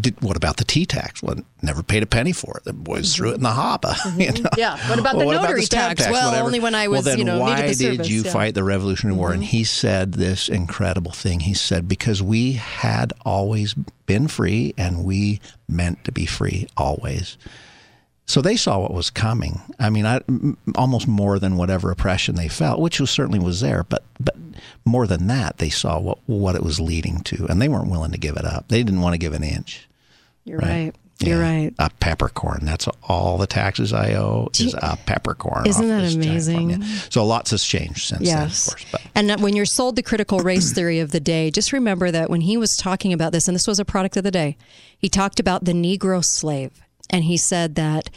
[0.00, 1.22] did, what about the tea tax?
[1.22, 2.64] Well, never paid a penny for it.
[2.64, 3.94] The boys threw it in the hopper.
[4.16, 4.50] you know?
[4.56, 4.76] Yeah.
[4.88, 6.10] What about the Well, what notary stamp tax?
[6.10, 6.44] Well, Whatever.
[6.44, 8.22] only when I was, well, then you know, why the did service, you yeah.
[8.22, 8.32] Mm-hmm.
[8.32, 9.32] fight the Revolutionary War?
[9.32, 11.40] And he said this incredible thing.
[11.40, 13.74] He said, because we had always
[14.06, 17.36] been free and we meant to be free always.
[18.28, 19.60] So they saw what was coming.
[19.78, 20.20] I mean, I,
[20.74, 24.34] almost more than whatever oppression they felt, which was certainly was there, but but
[24.84, 28.10] more than that, they saw what what it was leading to, and they weren't willing
[28.12, 28.66] to give it up.
[28.68, 29.88] They didn't want to give an inch.
[30.44, 30.92] You're right.
[31.20, 31.72] You're right.
[31.78, 32.60] A peppercorn.
[32.64, 35.66] That's all the taxes I owe is a peppercorn.
[35.66, 36.70] Isn't that amazing?
[36.70, 36.86] Yeah.
[37.08, 38.66] So lots has changed since Yes.
[38.66, 38.86] then, of course.
[38.92, 42.10] But And uh, when you're sold the critical race theory of the day, just remember
[42.10, 44.58] that when he was talking about this, and this was a product of the day,
[44.98, 46.82] he talked about the Negro slave.
[47.10, 48.10] And he said that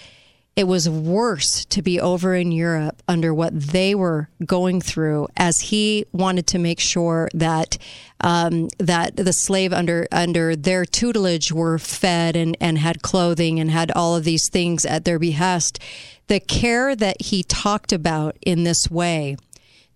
[0.55, 5.61] it was worse to be over in Europe under what they were going through, as
[5.61, 7.77] he wanted to make sure that
[8.19, 13.71] um, that the slave under under their tutelage were fed and, and had clothing and
[13.71, 15.79] had all of these things at their behest.
[16.27, 19.37] The care that he talked about in this way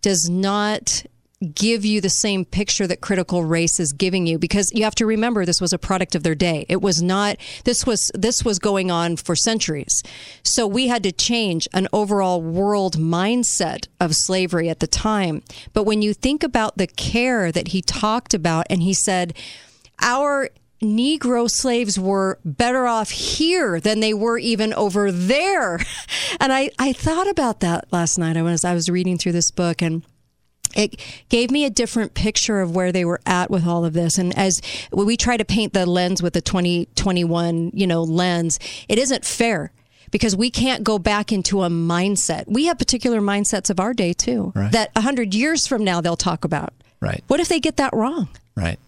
[0.02, 1.04] does not
[1.44, 5.06] give you the same picture that critical race is giving you because you have to
[5.06, 8.60] remember this was a product of their day it was not this was this was
[8.60, 10.02] going on for centuries
[10.44, 15.42] so we had to change an overall world mindset of slavery at the time
[15.74, 19.34] but when you think about the care that he talked about and he said
[20.02, 20.50] our
[20.82, 25.80] Negro slaves were better off here than they were even over there.
[26.40, 28.36] And I, I thought about that last night.
[28.36, 30.04] I was I was reading through this book and
[30.76, 34.18] it gave me a different picture of where they were at with all of this.
[34.18, 38.98] And as we try to paint the lens with the 2021, you know, lens, it
[39.00, 39.72] isn't fair
[40.12, 42.44] because we can't go back into a mindset.
[42.48, 44.72] We have particular mindsets of our day too Right.
[44.72, 46.74] that 100 years from now they'll talk about.
[47.02, 48.30] right, What if they get that wrong?
[48.56, 48.80] right.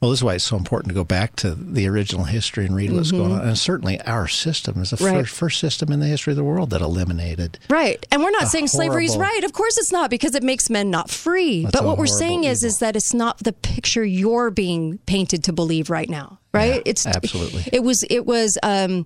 [0.00, 2.74] Well, this is why it's so important to go back to the original history and
[2.74, 3.40] read what's going on.
[3.46, 5.04] And certainly, our system is the Mm-hmm.
[5.06, 5.20] Right.
[5.24, 8.04] first, first system in the history of the world that eliminated Right.
[8.10, 9.44] And we're not saying slavery's horrible- right.
[9.44, 11.66] Of course it's not because it makes men not free.
[11.70, 15.52] But what we're saying is is that it's not the picture you're being painted to
[15.52, 16.38] believe right now.
[16.54, 16.76] Right?
[16.76, 17.64] Yeah, it's absolutely.
[17.72, 19.04] It was it was um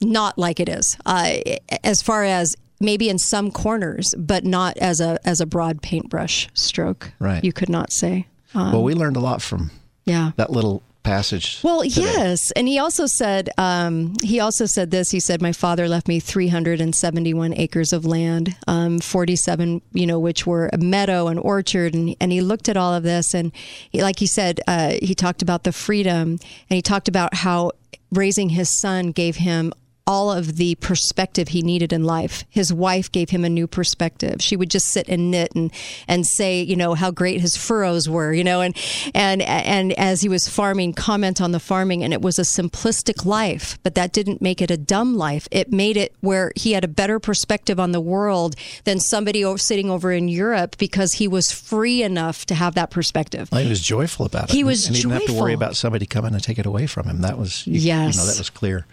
[0.00, 0.96] not like it is.
[1.04, 1.36] Uh
[1.84, 6.48] as far as maybe in some corners, but not as a as a broad paintbrush
[6.54, 7.12] stroke.
[7.18, 7.44] Right.
[7.44, 8.26] You could not say.
[8.54, 9.70] Um, well, we learned a lot from
[10.10, 10.32] yeah.
[10.36, 11.60] that little passage.
[11.62, 12.02] Well, today.
[12.02, 15.10] yes, and he also said um, he also said this.
[15.10, 20.46] He said, "My father left me 371 acres of land, um, 47, you know, which
[20.46, 23.52] were a meadow and orchard." And and he looked at all of this, and
[23.90, 27.72] he, like he said, uh, he talked about the freedom, and he talked about how
[28.12, 29.72] raising his son gave him
[30.10, 32.44] all of the perspective he needed in life.
[32.50, 34.42] His wife gave him a new perspective.
[34.42, 35.70] She would just sit and knit and
[36.08, 38.76] and say, you know, how great his furrows were, you know, and
[39.14, 43.24] and and as he was farming, comment on the farming, and it was a simplistic
[43.24, 45.46] life, but that didn't make it a dumb life.
[45.52, 49.90] It made it where he had a better perspective on the world than somebody sitting
[49.90, 53.48] over in Europe because he was free enough to have that perspective.
[53.52, 54.54] Well, he was joyful about it.
[54.56, 56.88] He was and he didn't have to worry about somebody coming to take it away
[56.88, 57.20] from him.
[57.20, 58.16] That was you, Yes.
[58.16, 58.86] you know that was clear.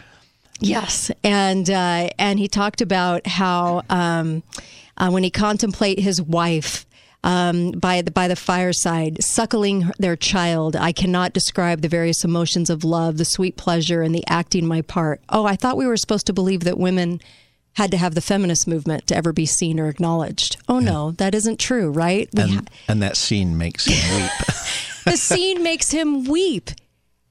[0.60, 4.44] Yes, and uh, and he talked about how um,
[4.98, 6.86] uh, when he contemplate his wife.
[7.24, 12.70] Um, by the by the fireside, suckling their child, I cannot describe the various emotions
[12.70, 15.20] of love, the sweet pleasure, and the acting my part.
[15.28, 17.20] Oh, I thought we were supposed to believe that women
[17.74, 20.58] had to have the feminist movement to ever be seen or acknowledged.
[20.70, 22.30] Oh no, that isn't true, right?
[22.34, 24.32] We ha- And, and that scene makes him weep.
[25.06, 26.70] the scene makes him weep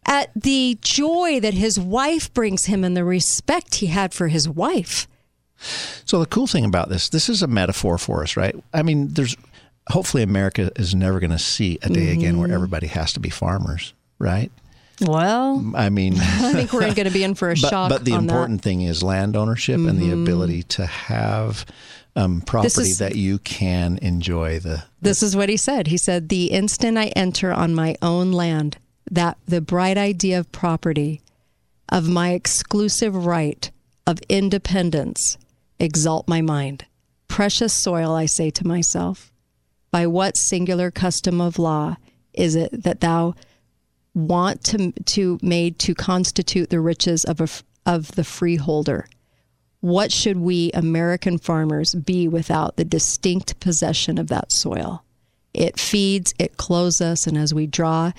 [0.07, 4.49] at the joy that his wife brings him and the respect he had for his
[4.49, 5.07] wife.
[6.05, 8.55] So the cool thing about this, this is a metaphor for us, right?
[8.75, 9.37] I mean, there's
[9.89, 12.41] hopefully America is never going to see a day again Mm-hmm.
[12.43, 14.51] where everybody has to be farmers, right?
[15.01, 17.89] Well, I mean, I think we're going to be in for a but, shock.
[17.91, 21.67] but the important thing is land ownership and the ability to have
[22.15, 24.85] um, property is- that you can enjoy the that.
[25.03, 25.87] This is what he said.
[25.89, 28.79] He said, "The instant I enter on my own land,
[29.11, 31.21] that the bright idea of property,
[31.89, 33.71] of my exclusive right
[34.07, 35.39] of independence,
[35.79, 36.85] exalt my mind.
[37.29, 39.33] Precious soil, I say to myself,
[39.91, 41.97] by what singular custom of law
[42.35, 43.35] is it that thou
[44.15, 47.49] want to to made to constitute the riches of a,
[47.85, 49.09] of the freeholder?
[49.81, 55.05] What should we American farmers be without the distinct possession of that soil?
[55.55, 58.13] It feeds, it clothes us, and as we draw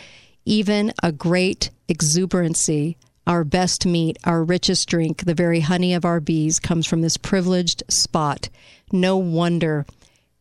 [0.47, 6.21] even a great exuberancy, our best meat, our richest drink, the very honey of our
[6.21, 8.47] bees comes from this privileged spot.
[8.91, 9.85] No wonder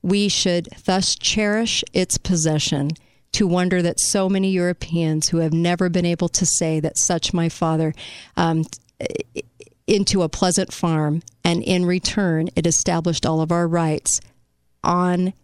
[0.03, 2.93] we should thus cherish its possession.
[3.33, 7.35] To wonder that so many Europeans who have never been able to say that such
[7.35, 7.93] my father
[8.37, 8.63] um,
[9.87, 14.21] into a pleasant farm, and in return, it established all of our rights
[14.83, 15.35] on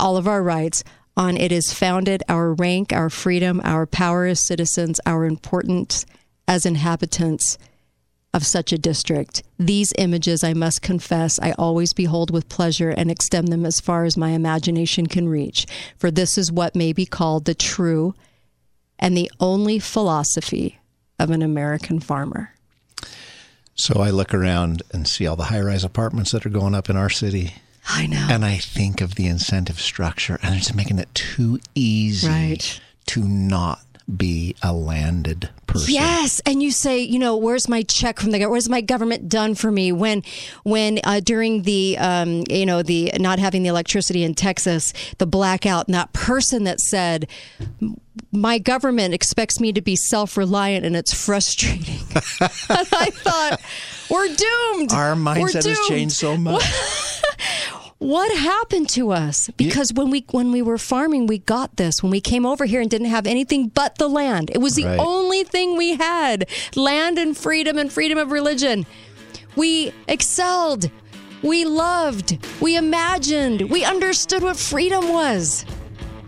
[0.00, 0.82] all of our rights
[1.20, 6.06] on it is founded our rank, our freedom, our power as citizens, our importance
[6.48, 7.58] as inhabitants
[8.32, 9.42] of such a district.
[9.58, 14.06] These images, I must confess, I always behold with pleasure and extend them as far
[14.06, 15.66] as my imagination can reach.
[15.98, 18.14] For this is what may be called the true
[18.98, 20.78] and the only philosophy
[21.18, 22.54] of an American farmer.
[23.74, 26.88] So I look around and see all the high rise apartments that are going up
[26.88, 27.52] in our city.
[27.88, 28.26] I know.
[28.30, 32.80] And I think of the incentive structure, and it's making it too easy Right.
[33.06, 33.80] to not
[34.16, 35.94] be a landed person.
[35.94, 38.50] Yes, and you say, you know, where's my check from the government?
[38.50, 39.92] Where's my government done for me?
[39.92, 40.24] When,
[40.64, 45.26] when uh, during the, um, you know, the not having the electricity in Texas, the
[45.26, 47.28] blackout, and that person that said,
[48.32, 52.00] my government expects me to be self-reliant, and it's frustrating.
[52.40, 53.60] and I thought,
[54.10, 54.92] we're doomed.
[54.92, 56.64] Our mindset has changed so much.
[58.00, 59.50] What happened to us?
[59.58, 62.02] Because when we when we were farming, we got this.
[62.02, 64.86] When we came over here and didn't have anything but the land, it was the
[64.86, 64.98] Right.
[64.98, 68.86] only thing we had: land and freedom and freedom of religion.
[69.54, 70.90] We excelled.
[71.42, 72.38] We loved.
[72.58, 73.70] We imagined.
[73.70, 75.66] We understood what freedom was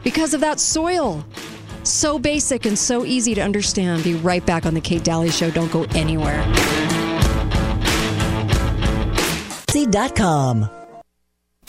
[0.04, 1.24] because of that soil.
[1.85, 4.04] So basic and so easy to understand.
[4.04, 5.50] Be right back on the Kate Dalley Show.
[5.50, 6.44] Don't go anywhere.
[10.14, 10.68] com.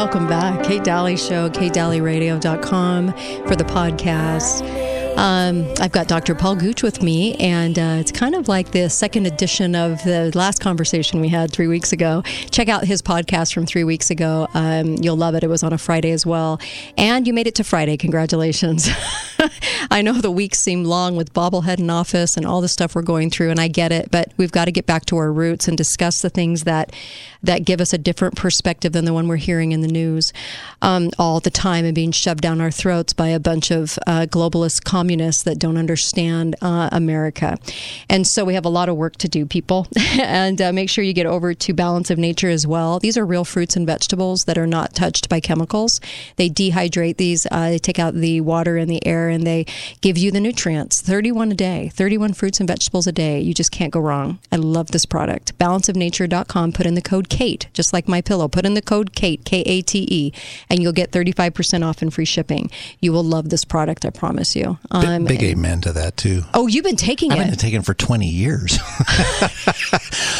[0.00, 0.64] Welcome back.
[0.64, 3.12] Kate Dalley Show, katedalyradio.com
[3.46, 4.89] for the podcast.
[5.20, 6.34] Um, I've got Dr.
[6.34, 10.32] Paul Gooch with me, and uh, it's kind of like the second edition of the
[10.34, 12.22] last conversation we had three weeks ago.
[12.50, 14.48] Check out his podcast from three weeks ago.
[14.54, 15.44] Um, you'll love it.
[15.44, 16.58] It was on a Friday as well.
[16.96, 17.98] And you made it to Friday.
[17.98, 18.88] Congratulations.
[19.90, 23.02] I know the weeks seem long with bobblehead in office and all the stuff we're
[23.02, 25.68] going through, and I get it, but we've got to get back to our roots
[25.68, 26.96] and discuss the things that
[27.42, 30.30] that give us a different perspective than the one we're hearing in the news
[30.82, 34.26] um, all the time and being shoved down our throats by a bunch of uh,
[34.26, 37.58] globalist communists that don't understand uh, America.
[38.08, 39.88] And so we have a lot of work to do, people.
[40.20, 43.00] and uh, make sure you get over to Balance of Nature as well.
[43.00, 46.00] These are real fruits and vegetables that are not touched by chemicals.
[46.36, 49.66] They dehydrate these, uh, they take out the water and the air, and they
[50.00, 53.40] give you the nutrients 31 a day, 31 fruits and vegetables a day.
[53.40, 54.38] You just can't go wrong.
[54.52, 55.58] I love this product.
[55.58, 56.72] Balanceofnature.com.
[56.72, 58.46] Put in the code KATE, just like my pillow.
[58.46, 60.32] Put in the code KATE, K A T E,
[60.68, 62.70] and you'll get 35% off and free shipping.
[63.00, 64.78] You will love this product, I promise you.
[64.90, 66.42] Um, Big amen to that too.
[66.54, 67.38] Oh, you've been taking it.
[67.38, 68.78] I've been taking it for 20 years.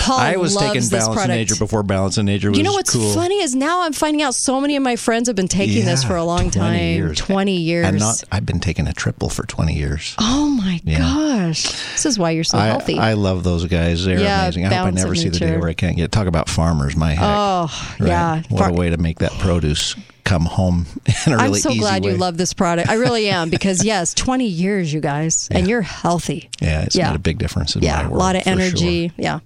[0.03, 1.29] Paul I was taking Balance product.
[1.29, 3.13] Nature before Balance of Nature was you know what's cool.
[3.15, 6.03] funny is now I'm finding out so many of my friends have been taking this
[6.05, 6.77] for a long 20 time.
[6.81, 7.19] years.
[7.19, 7.87] 20 years.
[7.87, 10.15] And not, I've been taking a triple for 20 years.
[10.19, 10.99] oh my Yeah.
[10.99, 11.63] gosh.
[11.93, 12.99] This is why you're so I, healthy.
[12.99, 14.05] I love those guys.
[14.05, 14.67] They're Yeah, amazing.
[14.67, 16.11] I hope I never see the day where I can't get.
[16.13, 17.21] Talk about farmers, my heck.
[17.23, 18.09] oh, Right?
[18.09, 18.43] yeah.
[18.49, 19.95] What Far- a way to make that produce
[20.25, 20.87] come home
[21.27, 22.13] in a really I'm so glad way.
[22.13, 22.89] you love this product.
[22.89, 26.51] I really am because yes, 20 years, you guys, and you're healthy.
[26.61, 27.09] Yeah, it's Yeah.
[27.11, 28.61] made a big difference in yeah, my a lot of for sure.
[28.61, 29.13] energy.
[29.17, 29.41] Yeah.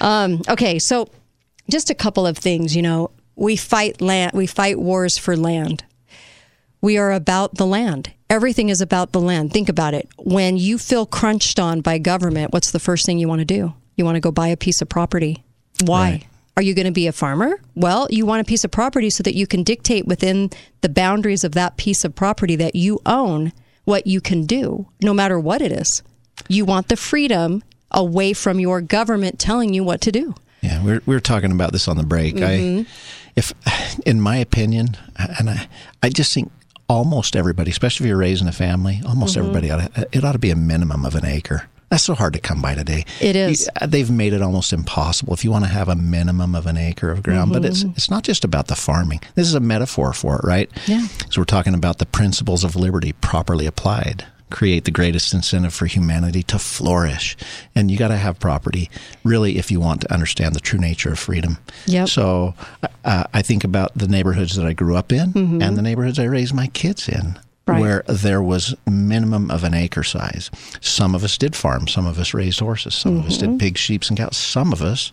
[0.00, 1.08] Um, okay, so
[1.70, 2.74] just a couple of things.
[2.76, 4.32] You know, we fight land.
[4.34, 5.84] We fight wars for land.
[6.80, 8.12] We are about the land.
[8.28, 9.52] Everything is about the land.
[9.52, 10.08] Think about it.
[10.18, 13.72] When you feel crunched on by government, what's the first thing you want to do?
[13.96, 15.42] You want to go buy a piece of property.
[15.84, 16.10] Why?
[16.10, 16.26] Right.
[16.56, 17.60] Are you going to be a farmer?
[17.74, 21.44] Well, you want a piece of property so that you can dictate within the boundaries
[21.44, 23.52] of that piece of property that you own
[23.84, 26.02] what you can do, no matter what it is.
[26.48, 30.34] You want the freedom away from your government telling you what to do.
[30.62, 32.36] Yeah, we're we were talking about this on the break.
[32.36, 32.80] Mm-hmm.
[32.80, 32.86] I,
[33.36, 33.52] if,
[34.06, 34.96] in my opinion,
[35.38, 35.68] and I,
[36.02, 36.50] I just think
[36.88, 39.46] almost everybody, especially if you're raising a family, almost Mm-hmm.
[39.46, 41.68] everybody, ought to, it ought to be a minimum of an acre.
[41.88, 43.04] That's so hard to come by today.
[43.20, 43.70] It is.
[43.86, 47.10] They've made it almost impossible if you want to have a minimum of an acre
[47.10, 47.52] of ground.
[47.52, 47.92] But it's Mm-hmm.
[47.96, 49.20] it's not just about the farming.
[49.34, 50.70] This is a metaphor for it, right?
[50.86, 51.06] Yeah.
[51.30, 55.86] So we're talking about the principles of liberty properly applied create the greatest incentive for
[55.86, 57.36] humanity to flourish.
[57.74, 58.88] And you got to have property,
[59.24, 61.58] really, if you want to understand the true nature of freedom.
[61.86, 62.08] Yep.
[62.08, 62.54] So
[63.04, 66.24] uh, I think about the neighborhoods that I grew up in and the neighborhoods I
[66.24, 67.38] raised my kids in.
[67.66, 67.72] Mm-hmm.
[67.72, 67.80] Right.
[67.80, 70.50] Where there was minimum of an acre size.
[70.80, 71.88] Some of us did farm.
[71.88, 72.94] Some of us raised horses.
[72.94, 73.50] Some of us Mm-hmm.
[73.52, 74.36] did pigs, sheep, and cows.
[74.36, 75.12] Some of us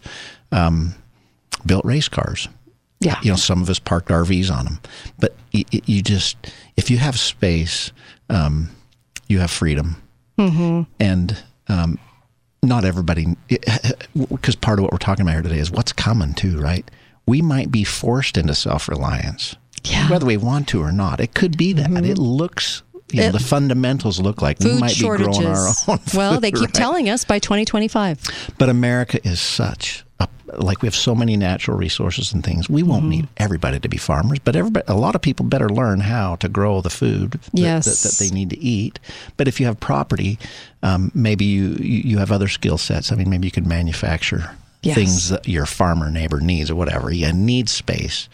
[0.52, 0.94] um,
[1.66, 2.48] built race cars
[3.00, 3.20] Yeah.
[3.24, 4.80] you know some of us parked RVs on them
[5.18, 6.38] but y- y- you just
[6.78, 7.92] if you have space
[8.30, 8.70] um,
[9.28, 9.96] you have freedom
[10.38, 10.82] Mm-hmm.
[11.00, 11.38] and
[11.70, 11.98] um,
[12.62, 13.26] not everybody
[14.30, 16.90] because part of what we're talking about here today is what's coming too right
[17.26, 20.10] we might be forced into self-reliance Yeah.
[20.10, 23.40] whether we want to or not it could be that it looks you know, the
[23.40, 25.38] fundamentals look like we might shortages.
[25.38, 26.74] be growing our own well, they keep right?
[26.74, 28.54] telling us by 2025.
[28.58, 32.68] But America is such a, like we have so many natural resources and things.
[32.68, 32.90] We Mm-hmm.
[32.90, 36.38] won't need everybody to be farmers, but everybody, a lot of people better learn how
[36.38, 37.86] to grow the food that, Yes.
[38.02, 39.00] that, that they need to eat.
[39.38, 40.40] But if you have property,
[40.82, 43.12] um, maybe you, you you have other skill sets.
[43.12, 44.96] I mean, maybe you could manufacture Yes.
[44.96, 47.10] things that your farmer neighbor needs or whatever.
[47.14, 48.28] You need space.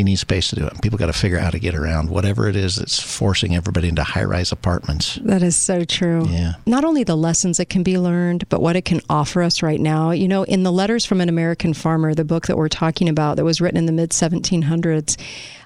[0.00, 0.80] You need space to do it.
[0.80, 3.86] People got to figure out how to get around whatever it is that's forcing everybody
[3.86, 5.16] into high-rise apartments.
[5.16, 6.26] That is so true.
[6.26, 6.54] Yeah.
[6.64, 9.78] Not only the lessons that can be learned, but what it can offer us right
[9.78, 10.12] now.
[10.12, 13.36] You know, in the Letters from an American Farmer, the book that we're talking about
[13.36, 15.20] that was written in the mid 1700s,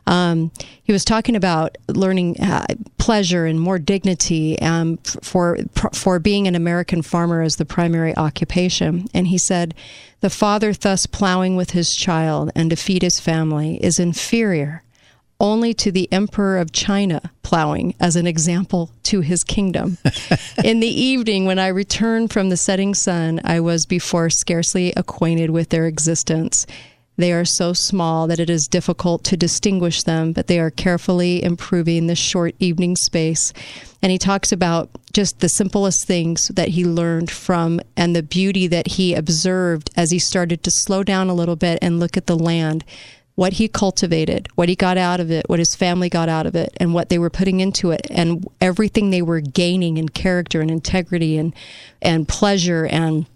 [0.06, 0.50] um,
[0.82, 2.66] he was talking about learning uh,
[2.98, 5.58] pleasure and more dignity um, for
[5.92, 9.06] for being an American farmer as the primary occupation.
[9.14, 9.74] And he said,
[10.20, 14.82] "The father thus plowing with his child and to feed his family is inferior."
[15.40, 19.98] only to the Emperor of China plowing as an example to his kingdom.
[20.64, 25.50] In the evening, when I returned from the setting sun, I was before scarcely acquainted
[25.50, 26.66] with their existence.
[27.16, 31.42] They are so small that it is difficult to distinguish them, but they are carefully
[31.42, 33.52] improving the short evening space.
[34.02, 38.66] And he talks about just the simplest things that he learned from and the beauty
[38.66, 42.26] that he observed as he started to slow down a little bit and look at
[42.26, 42.84] the land
[43.34, 46.54] what he cultivated, what he got out of it, what his family got out of
[46.54, 50.60] it, and what they were putting into it, and everything they were gaining in character
[50.60, 51.54] and integrity and
[52.00, 53.26] and pleasure and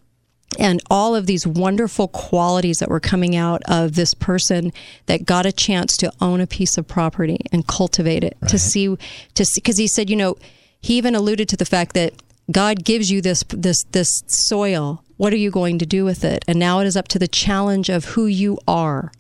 [0.58, 4.72] and all of these wonderful qualities that were coming out of this person
[5.06, 8.96] that got a chance to own a piece of property and cultivate it to see
[9.34, 10.36] to see because he said you know
[10.80, 12.12] he even alluded to the fact that
[12.50, 15.04] God gives you this this this soil.
[15.16, 16.44] What are you going to do with it?
[16.48, 19.12] And now it is up to the challenge of who you are,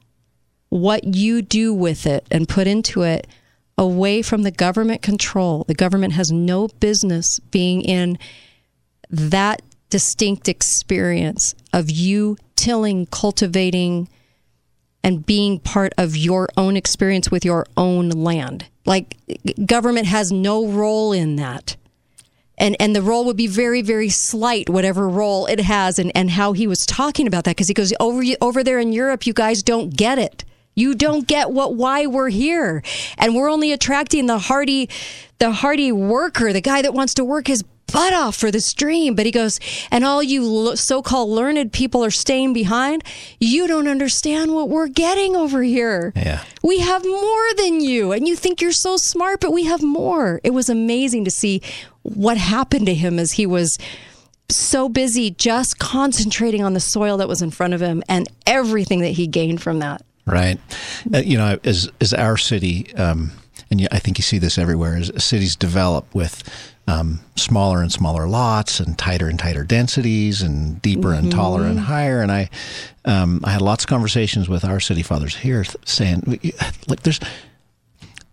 [0.68, 3.26] what you do with it, and put into it
[3.76, 5.64] away from the government control.
[5.66, 8.18] The government has no business being in
[9.10, 14.08] that distinct experience of you tilling, cultivating,
[15.02, 18.66] and being part of your own experience with your own land.
[18.84, 19.16] Like
[19.64, 21.76] government has no role in that.
[22.60, 26.30] And and the role would be very very slight whatever role it has and and
[26.30, 29.32] how he was talking about that because he goes over over there in Europe you
[29.32, 30.44] guys don't get it.
[30.78, 32.82] You don't get what why we're here.
[33.16, 34.88] And we're only attracting the hardy
[35.38, 37.62] the hardy worker, the guy that wants to work his
[37.92, 39.14] butt off for this dream.
[39.14, 39.58] But he goes,
[39.90, 43.02] and all you so called learned people are staying behind.
[43.40, 46.12] You don't understand what we're getting over here.
[46.14, 46.44] Yeah.
[46.62, 48.12] We have more than you.
[48.12, 50.40] And you think you're so smart, but we have more.
[50.44, 51.62] It was amazing to see
[52.02, 53.78] what happened to him as he was
[54.50, 59.00] so busy just concentrating on the soil that was in front of him and everything
[59.00, 60.02] that he gained from that.
[60.28, 60.58] Right.
[61.12, 63.32] Uh, you know, as as our city, um,
[63.70, 66.42] and I think you see this everywhere, as cities develop with
[66.86, 71.80] um, smaller and smaller lots and tighter and tighter densities and deeper and taller and
[71.80, 72.22] higher.
[72.22, 72.48] And I,
[73.04, 76.40] um, I had lots of conversations with our city fathers here, th- saying,
[76.88, 77.20] "Look, there's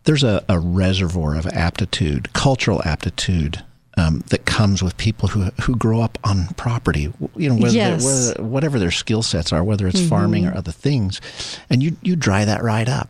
[0.06, 3.64] there's a, a reservoir of aptitude, cultural aptitude."
[3.98, 8.04] Um, that comes with people who who grow up on property, you know, whether, Yes.
[8.04, 11.22] whether whatever their skill sets are, whether it's farming or other things,
[11.70, 13.10] and you you dry that right up.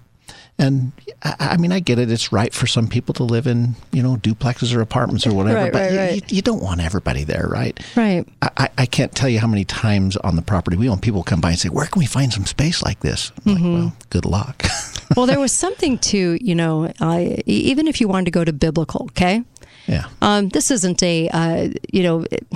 [0.59, 0.91] And
[1.23, 4.03] I, I mean, I get it; it's right for some people to live in you
[4.03, 6.31] know duplexes or apartments or whatever, Right, but right, you, right.
[6.31, 7.77] You, you don't want everybody there, right?
[7.97, 8.25] Right.
[8.43, 11.41] I, I- can't tell you how many times on the property we own, people come
[11.41, 14.23] by and say, "Where can we find some space like this?" I'm like, well, good
[14.25, 14.63] luck.
[15.17, 18.53] well, there was something to, you know, I, even if you wanted to go to
[18.53, 19.43] biblical, okay?
[19.87, 22.47] Yeah, Um, this isn't a, uh, you know, it,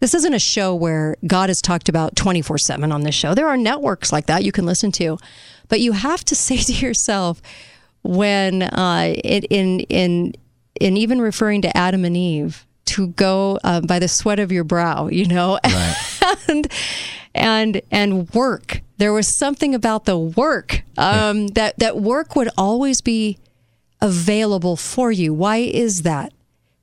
[0.00, 3.34] this isn't a show where God is talked about 24 7 on this show.
[3.34, 5.18] There are networks like that you can listen to.
[5.68, 7.42] But you have to say to yourself,
[8.02, 10.34] when uh, it, in, in,
[10.80, 14.64] in even referring to Adam and Eve, to go uh, by the sweat of your
[14.64, 15.58] brow, you know,
[16.48, 16.66] and
[17.34, 18.80] and and work.
[18.96, 23.38] There was something about the work um, that that work would always be
[24.00, 25.32] available for you.
[25.34, 26.32] Why is that?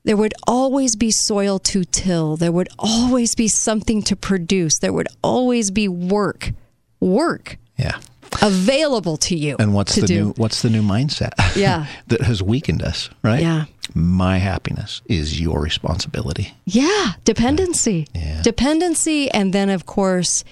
[0.03, 2.37] There would always be soil to till.
[2.37, 4.77] There would always be something to produce.
[4.77, 6.51] There would always be work,
[6.99, 7.97] work yeah.
[8.41, 9.55] available to you.
[9.57, 10.15] And what's the do.
[10.15, 11.33] new what's the new mindset?
[11.55, 11.87] Yeah.
[12.07, 13.41] that has weakened us, right?
[13.41, 13.65] Yeah.
[13.95, 16.53] My happiness is your responsibility.
[16.65, 18.07] Yeah, dependency.
[18.13, 18.41] Yeah.
[18.41, 19.31] Dependency.
[19.31, 20.43] And then, of course,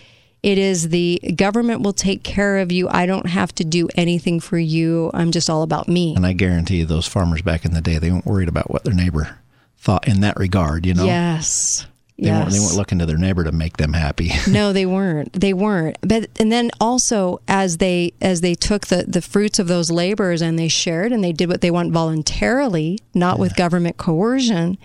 [0.44, 2.90] it is the government will take care of you.
[2.90, 5.10] I don't have to do anything for you.
[5.14, 6.14] I'm just all about me.
[6.16, 8.84] And I guarantee you, those farmers back in the day, they weren't worried about what
[8.84, 9.40] their neighbor
[9.78, 10.86] thought in that regard.
[10.86, 11.88] You know, Yes.
[12.18, 12.42] they yes.
[12.42, 14.32] weren't they weren't looking to their neighbor to make them happy.
[14.50, 15.32] no, they weren't.
[15.34, 15.98] They weren't.
[16.02, 20.42] But and then also as they as they took the the fruits of those labors
[20.42, 24.78] and they shared and they did what they want voluntarily, not with government coercion,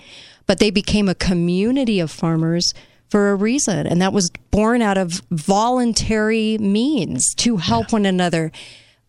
[0.47, 2.75] but they became a community of farmers
[3.09, 8.53] for a reason, and that was born out of voluntary means to help one another.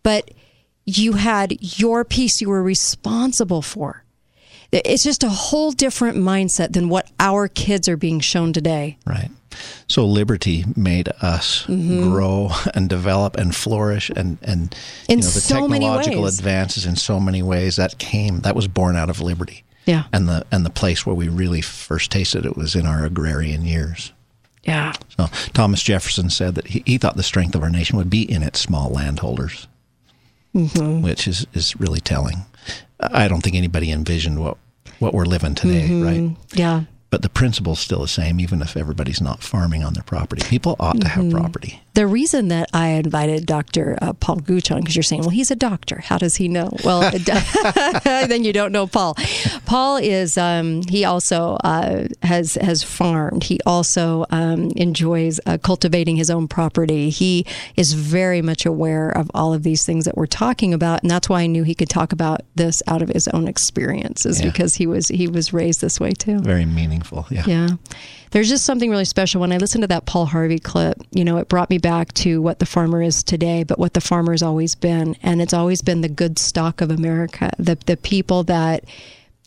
[0.03, 0.31] But
[0.85, 4.03] you had your piece you were responsible for.
[4.71, 8.97] It's just a whole different mindset than what our kids are being shown today.
[9.05, 9.29] Right.
[9.87, 12.09] So liberty made us Mm-hmm.
[12.09, 14.75] grow and develop and flourish and and
[15.09, 18.67] In you know the so technological advances in so many ways that came that was
[18.67, 19.63] born out of liberty.
[19.85, 20.03] Yeah.
[20.13, 23.63] And the and the place where we really first tasted it was in our agrarian
[23.65, 24.11] years.
[24.63, 24.93] Yeah.
[25.17, 28.29] So Thomas Jefferson said that he, he thought the strength of our nation would be
[28.29, 29.67] in its small landholders,
[30.55, 31.01] Mm-hmm.
[31.03, 32.45] which is, is really telling.
[32.99, 34.57] I don't think anybody envisioned what
[34.99, 36.03] what we're living today, Mm-hmm.
[36.03, 36.37] right?
[36.53, 36.83] Yeah.
[37.11, 40.43] But the principle's still the same, even if everybody's not farming on their property.
[40.47, 41.37] People ought to have Mm-hmm.
[41.37, 41.81] property.
[41.99, 43.97] The reason that I invited Dr.
[44.01, 45.99] Uh, Paul Gooch on, because you're saying, well, he's a doctor.
[45.99, 46.69] How does he know?
[46.85, 47.11] Well,
[48.05, 49.17] then you don't know Paul.
[49.65, 53.43] Paul is, um, he also uh, has, has farmed.
[53.43, 57.09] He also um, enjoys uh, cultivating his own property.
[57.09, 57.45] He
[57.75, 61.01] is very much aware of all of these things that we're talking about.
[61.01, 64.39] And that's why I knew he could talk about this out of his own experiences
[64.39, 64.45] Yeah.
[64.49, 66.39] because he was, he was raised this way too.
[66.39, 67.27] Very meaningful.
[67.29, 67.43] Yeah.
[67.45, 67.69] Yeah.
[68.31, 69.41] There's just something really special.
[69.41, 72.41] When I listened to that Paul Harvey clip, you know, it brought me back to
[72.41, 75.15] what the farmer is today, but what the farmer has always been.
[75.23, 78.85] And it's always been the good stock of America, the, the people that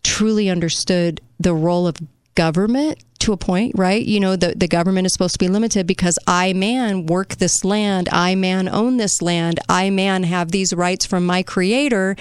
[0.03, 1.97] truly understood the role of
[2.35, 4.05] government to a point, right?
[4.05, 7.65] You know, the, the government is supposed to be limited because I, man, work this
[7.65, 8.09] land.
[8.11, 9.61] I, man, own this land.
[9.69, 12.17] I, man, have these rights from my creator.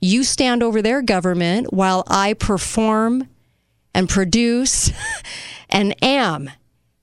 [0.00, 3.28] You stand over their government while I perform
[3.94, 4.92] and produce
[5.72, 6.50] and am.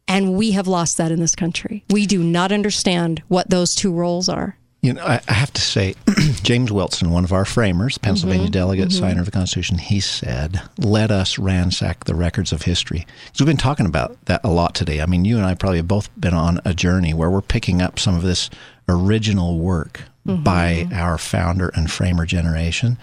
[0.08, 1.84] And we have lost that in this country.
[1.90, 4.56] We do not understand what those two roles are.
[4.82, 5.94] You know, I, I have to say,
[6.42, 8.52] James Wilson, one of our framers, Pennsylvania Mm-hmm.
[8.52, 13.44] delegate, signer of the Constitution, he said, "Let us ransack the records of history." So
[13.44, 15.02] we've been talking about that a lot today.
[15.02, 17.82] I mean, you and I probably have both been on a journey where we're picking
[17.82, 18.50] up some of this
[18.88, 20.44] original work Mm-hmm.
[20.44, 22.98] by our founder and framer generation.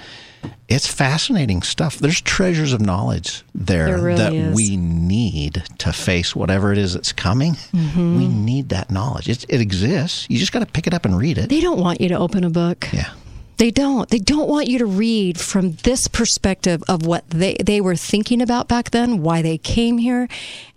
[0.68, 1.98] It's fascinating stuff.
[1.98, 4.54] There's treasures of knowledge there, There really that is.
[4.54, 7.54] we need to face whatever it is that's coming.
[7.72, 8.18] Mm-hmm.
[8.18, 9.28] We need that knowledge.
[9.28, 10.26] It, it exists.
[10.28, 11.48] You just got to pick it up and read it.
[11.48, 12.88] They don't want you to open a book.
[12.92, 13.10] Yeah.
[13.58, 14.10] They don't.
[14.10, 18.42] They don't want you to read from this perspective of what they, they were thinking
[18.42, 20.28] about back then, why they came here.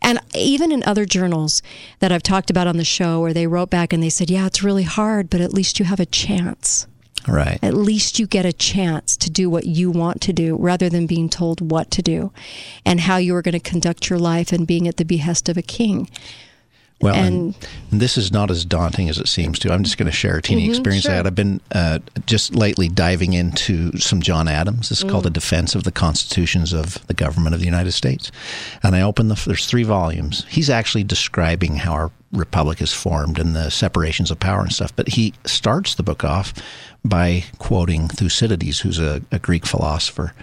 [0.01, 1.61] And even in other journals
[1.99, 4.45] that I've talked about on the show where they wrote back and they said, Yeah,
[4.45, 6.87] it's really hard, but at least you have a chance.
[7.27, 7.59] Right.
[7.61, 11.05] At least you get a chance to do what you want to do rather than
[11.05, 12.31] being told what to do
[12.85, 15.57] and how you are going to conduct your life and being at the behest of
[15.57, 16.09] a king.
[17.01, 17.55] Well, and,
[17.91, 19.71] and- this is not as daunting as it seems to.
[19.71, 21.27] I'm just going to share a teeny experience I had.
[21.27, 24.89] I've been uh, just lately diving into some John Adams.
[24.89, 28.31] This is called A Defense of the Constitutions of the Government of the United States.
[28.83, 30.45] And I opened the, there's three volumes.
[30.49, 34.93] He's actually describing how our republic is formed and the separations of power and stuff.
[34.95, 36.53] But he starts the book off
[37.03, 40.33] by quoting Thucydides, who's a, a Greek philosopher.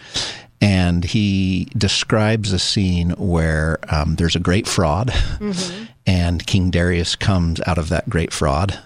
[0.61, 5.13] And he describes a scene where um, there's a great fraud,
[6.07, 8.79] and King Darius comes out of that great fraud,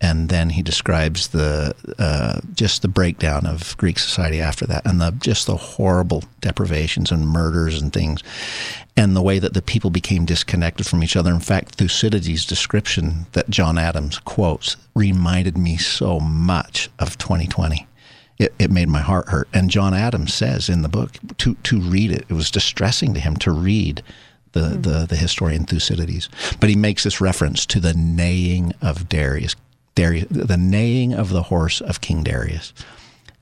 [0.00, 5.00] and then he describes the uh, just the breakdown of Greek society after that, and
[5.00, 8.22] the just the horrible deprivations and murders and things,
[8.96, 11.32] and the way that the people became disconnected from each other.
[11.32, 17.86] In fact, Thucydides' description that John Adams quotes reminded me so much of 2020
[18.38, 19.48] it, it made my heart hurt.
[19.52, 23.20] And John Adams says in the book to to read it, it was distressing to
[23.20, 24.02] him to read
[24.52, 26.28] the, the, the historian Thucydides.
[26.58, 29.54] But he makes this reference to the neighing of Darius,
[29.98, 32.72] Darius, the neighing of the horse of King Darius.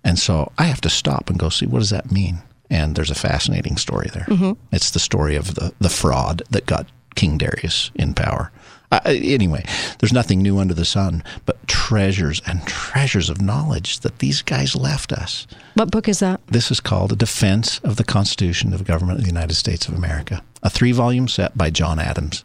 [0.02, 2.38] And so I have to stop and go see what does that mean.
[2.70, 4.24] And there's a fascinating story there.
[4.72, 8.50] It's the story of the, the fraud that got King Darius in power.
[8.90, 9.64] Uh, anyway,
[9.98, 14.74] there's nothing new under the sun, but treasures and treasures of knowledge that these guys
[14.74, 15.46] left us.
[15.74, 16.40] What book is that?
[16.46, 19.88] This is called A Defense of the Constitution of the Government of the United States
[19.88, 22.44] of America, a three volume set by John Adams.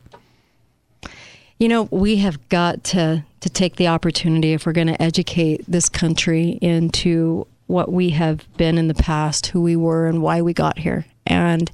[1.60, 5.64] You know, we have got to to take the opportunity if we're going to educate
[5.68, 10.42] this country into what we have been in the past, who we were, and why
[10.42, 11.06] we got here.
[11.26, 11.70] And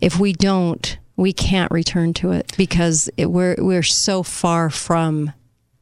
[0.00, 5.32] if we don't, we can't return to it because it, we're we're so far from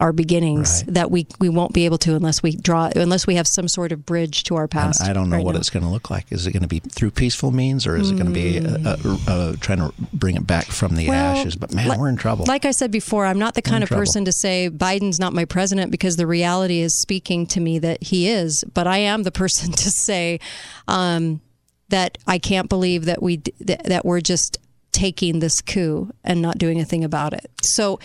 [0.05, 0.95] our beginnings Right.
[0.95, 3.91] that we we won't be able to unless we draw unless we have some sort
[3.91, 5.03] of bridge to our And past.
[5.03, 5.59] I don't know right what now.
[5.61, 6.27] it's going to look like.
[6.31, 8.79] Is it going to be through peaceful means, or is it going to be uh,
[8.85, 11.57] uh, uh, trying to bring it back from the Well, ashes?
[11.57, 12.45] But man, li- we're in trouble.
[12.47, 14.03] Like I said before, I'm not the kind of trouble.
[14.03, 18.03] person to say Biden's not my president because the reality is speaking to me that
[18.03, 18.63] he is.
[18.75, 20.39] But I am the person to say
[20.87, 21.41] um,
[21.89, 24.59] that I can't believe that we that, that we're just
[24.93, 27.51] taking this coup and not doing a thing about it.
[27.63, 27.99] So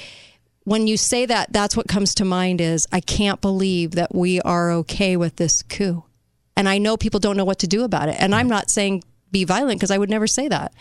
[0.70, 4.40] when you say that, that's what comes to mind is I can't believe that we
[4.42, 6.04] are okay with this coup.
[6.56, 8.18] And I know people don't know what to do about it.
[8.20, 10.72] And I'm not saying be violent because I would never say that.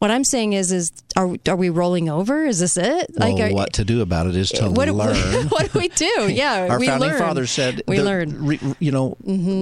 [0.00, 2.44] What I'm saying is, is are are we rolling over?
[2.44, 3.10] Is this it?
[3.16, 5.46] well, are- what to do about it is to what, learn.
[5.48, 6.28] what do we do?
[6.34, 7.18] Yeah, Our we founding learn.
[7.18, 8.32] fathers said we learn.
[8.32, 8.46] Mm-hmm.
[8.46, 9.16] Re, you know,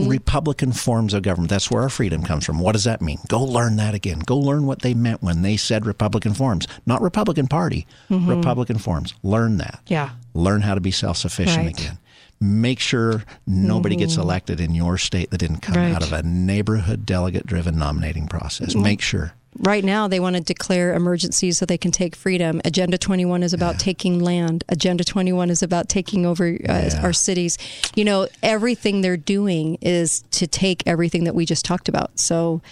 [0.09, 1.51] Republican forms of government.
[1.51, 2.59] That's where our freedom comes from.
[2.59, 3.19] What does that mean?
[3.29, 4.19] Go learn that again.
[4.21, 7.87] Go learn what they meant when they said Republican forms, not Republican Party.
[8.11, 9.15] Republican forms.
[9.23, 9.81] Learn that.
[9.85, 9.93] Mm-hmm.
[9.93, 10.11] Yeah.
[10.35, 11.77] Learn how to be self-sufficient Right.
[11.77, 11.85] Mm-hmm.
[11.85, 11.99] again.
[12.41, 15.95] Make sure nobody gets elected in your state that didn't come Right.
[15.95, 18.75] out of a neighborhood delegate-driven nominating process.
[18.75, 19.35] Make sure.
[19.59, 22.63] Right now, they want to declare emergencies so they can take freedom.
[22.65, 24.65] Agenda 21 is about taking land.
[24.69, 27.01] Agenda 21 is about taking over uh, Yeah.
[27.03, 27.59] our cities.
[27.95, 32.19] You know, everything they're doing is to take everything that we just talked about.
[32.19, 32.63] So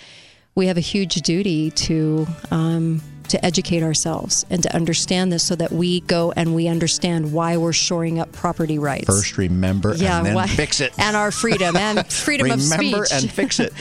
[0.55, 2.27] we have a huge duty to.
[2.51, 7.33] Um, to educate ourselves and to understand this so that we go and we understand
[7.33, 9.07] why we're shoring up property rights.
[9.07, 10.93] First, remember and then why- fix it.
[10.99, 12.79] And our freedom and freedom of speech.
[12.79, 13.73] Remember and fix it.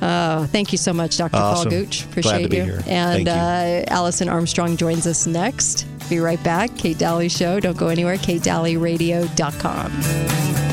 [0.00, 1.30] Oh, thank you so much, Dr.
[1.32, 1.70] Paul Awesome.
[1.70, 2.00] Gooch.
[2.02, 2.10] Glad
[2.44, 2.64] Appreciate you.
[2.64, 2.82] here.
[2.86, 3.28] And.
[3.28, 5.86] Uh, Allison Armstrong joins us next.
[6.08, 6.76] Be right back.
[6.76, 7.60] Kate Dalley Show.
[7.60, 8.16] Don't go anywhere.
[8.16, 10.71] KateDalleyRadio.com.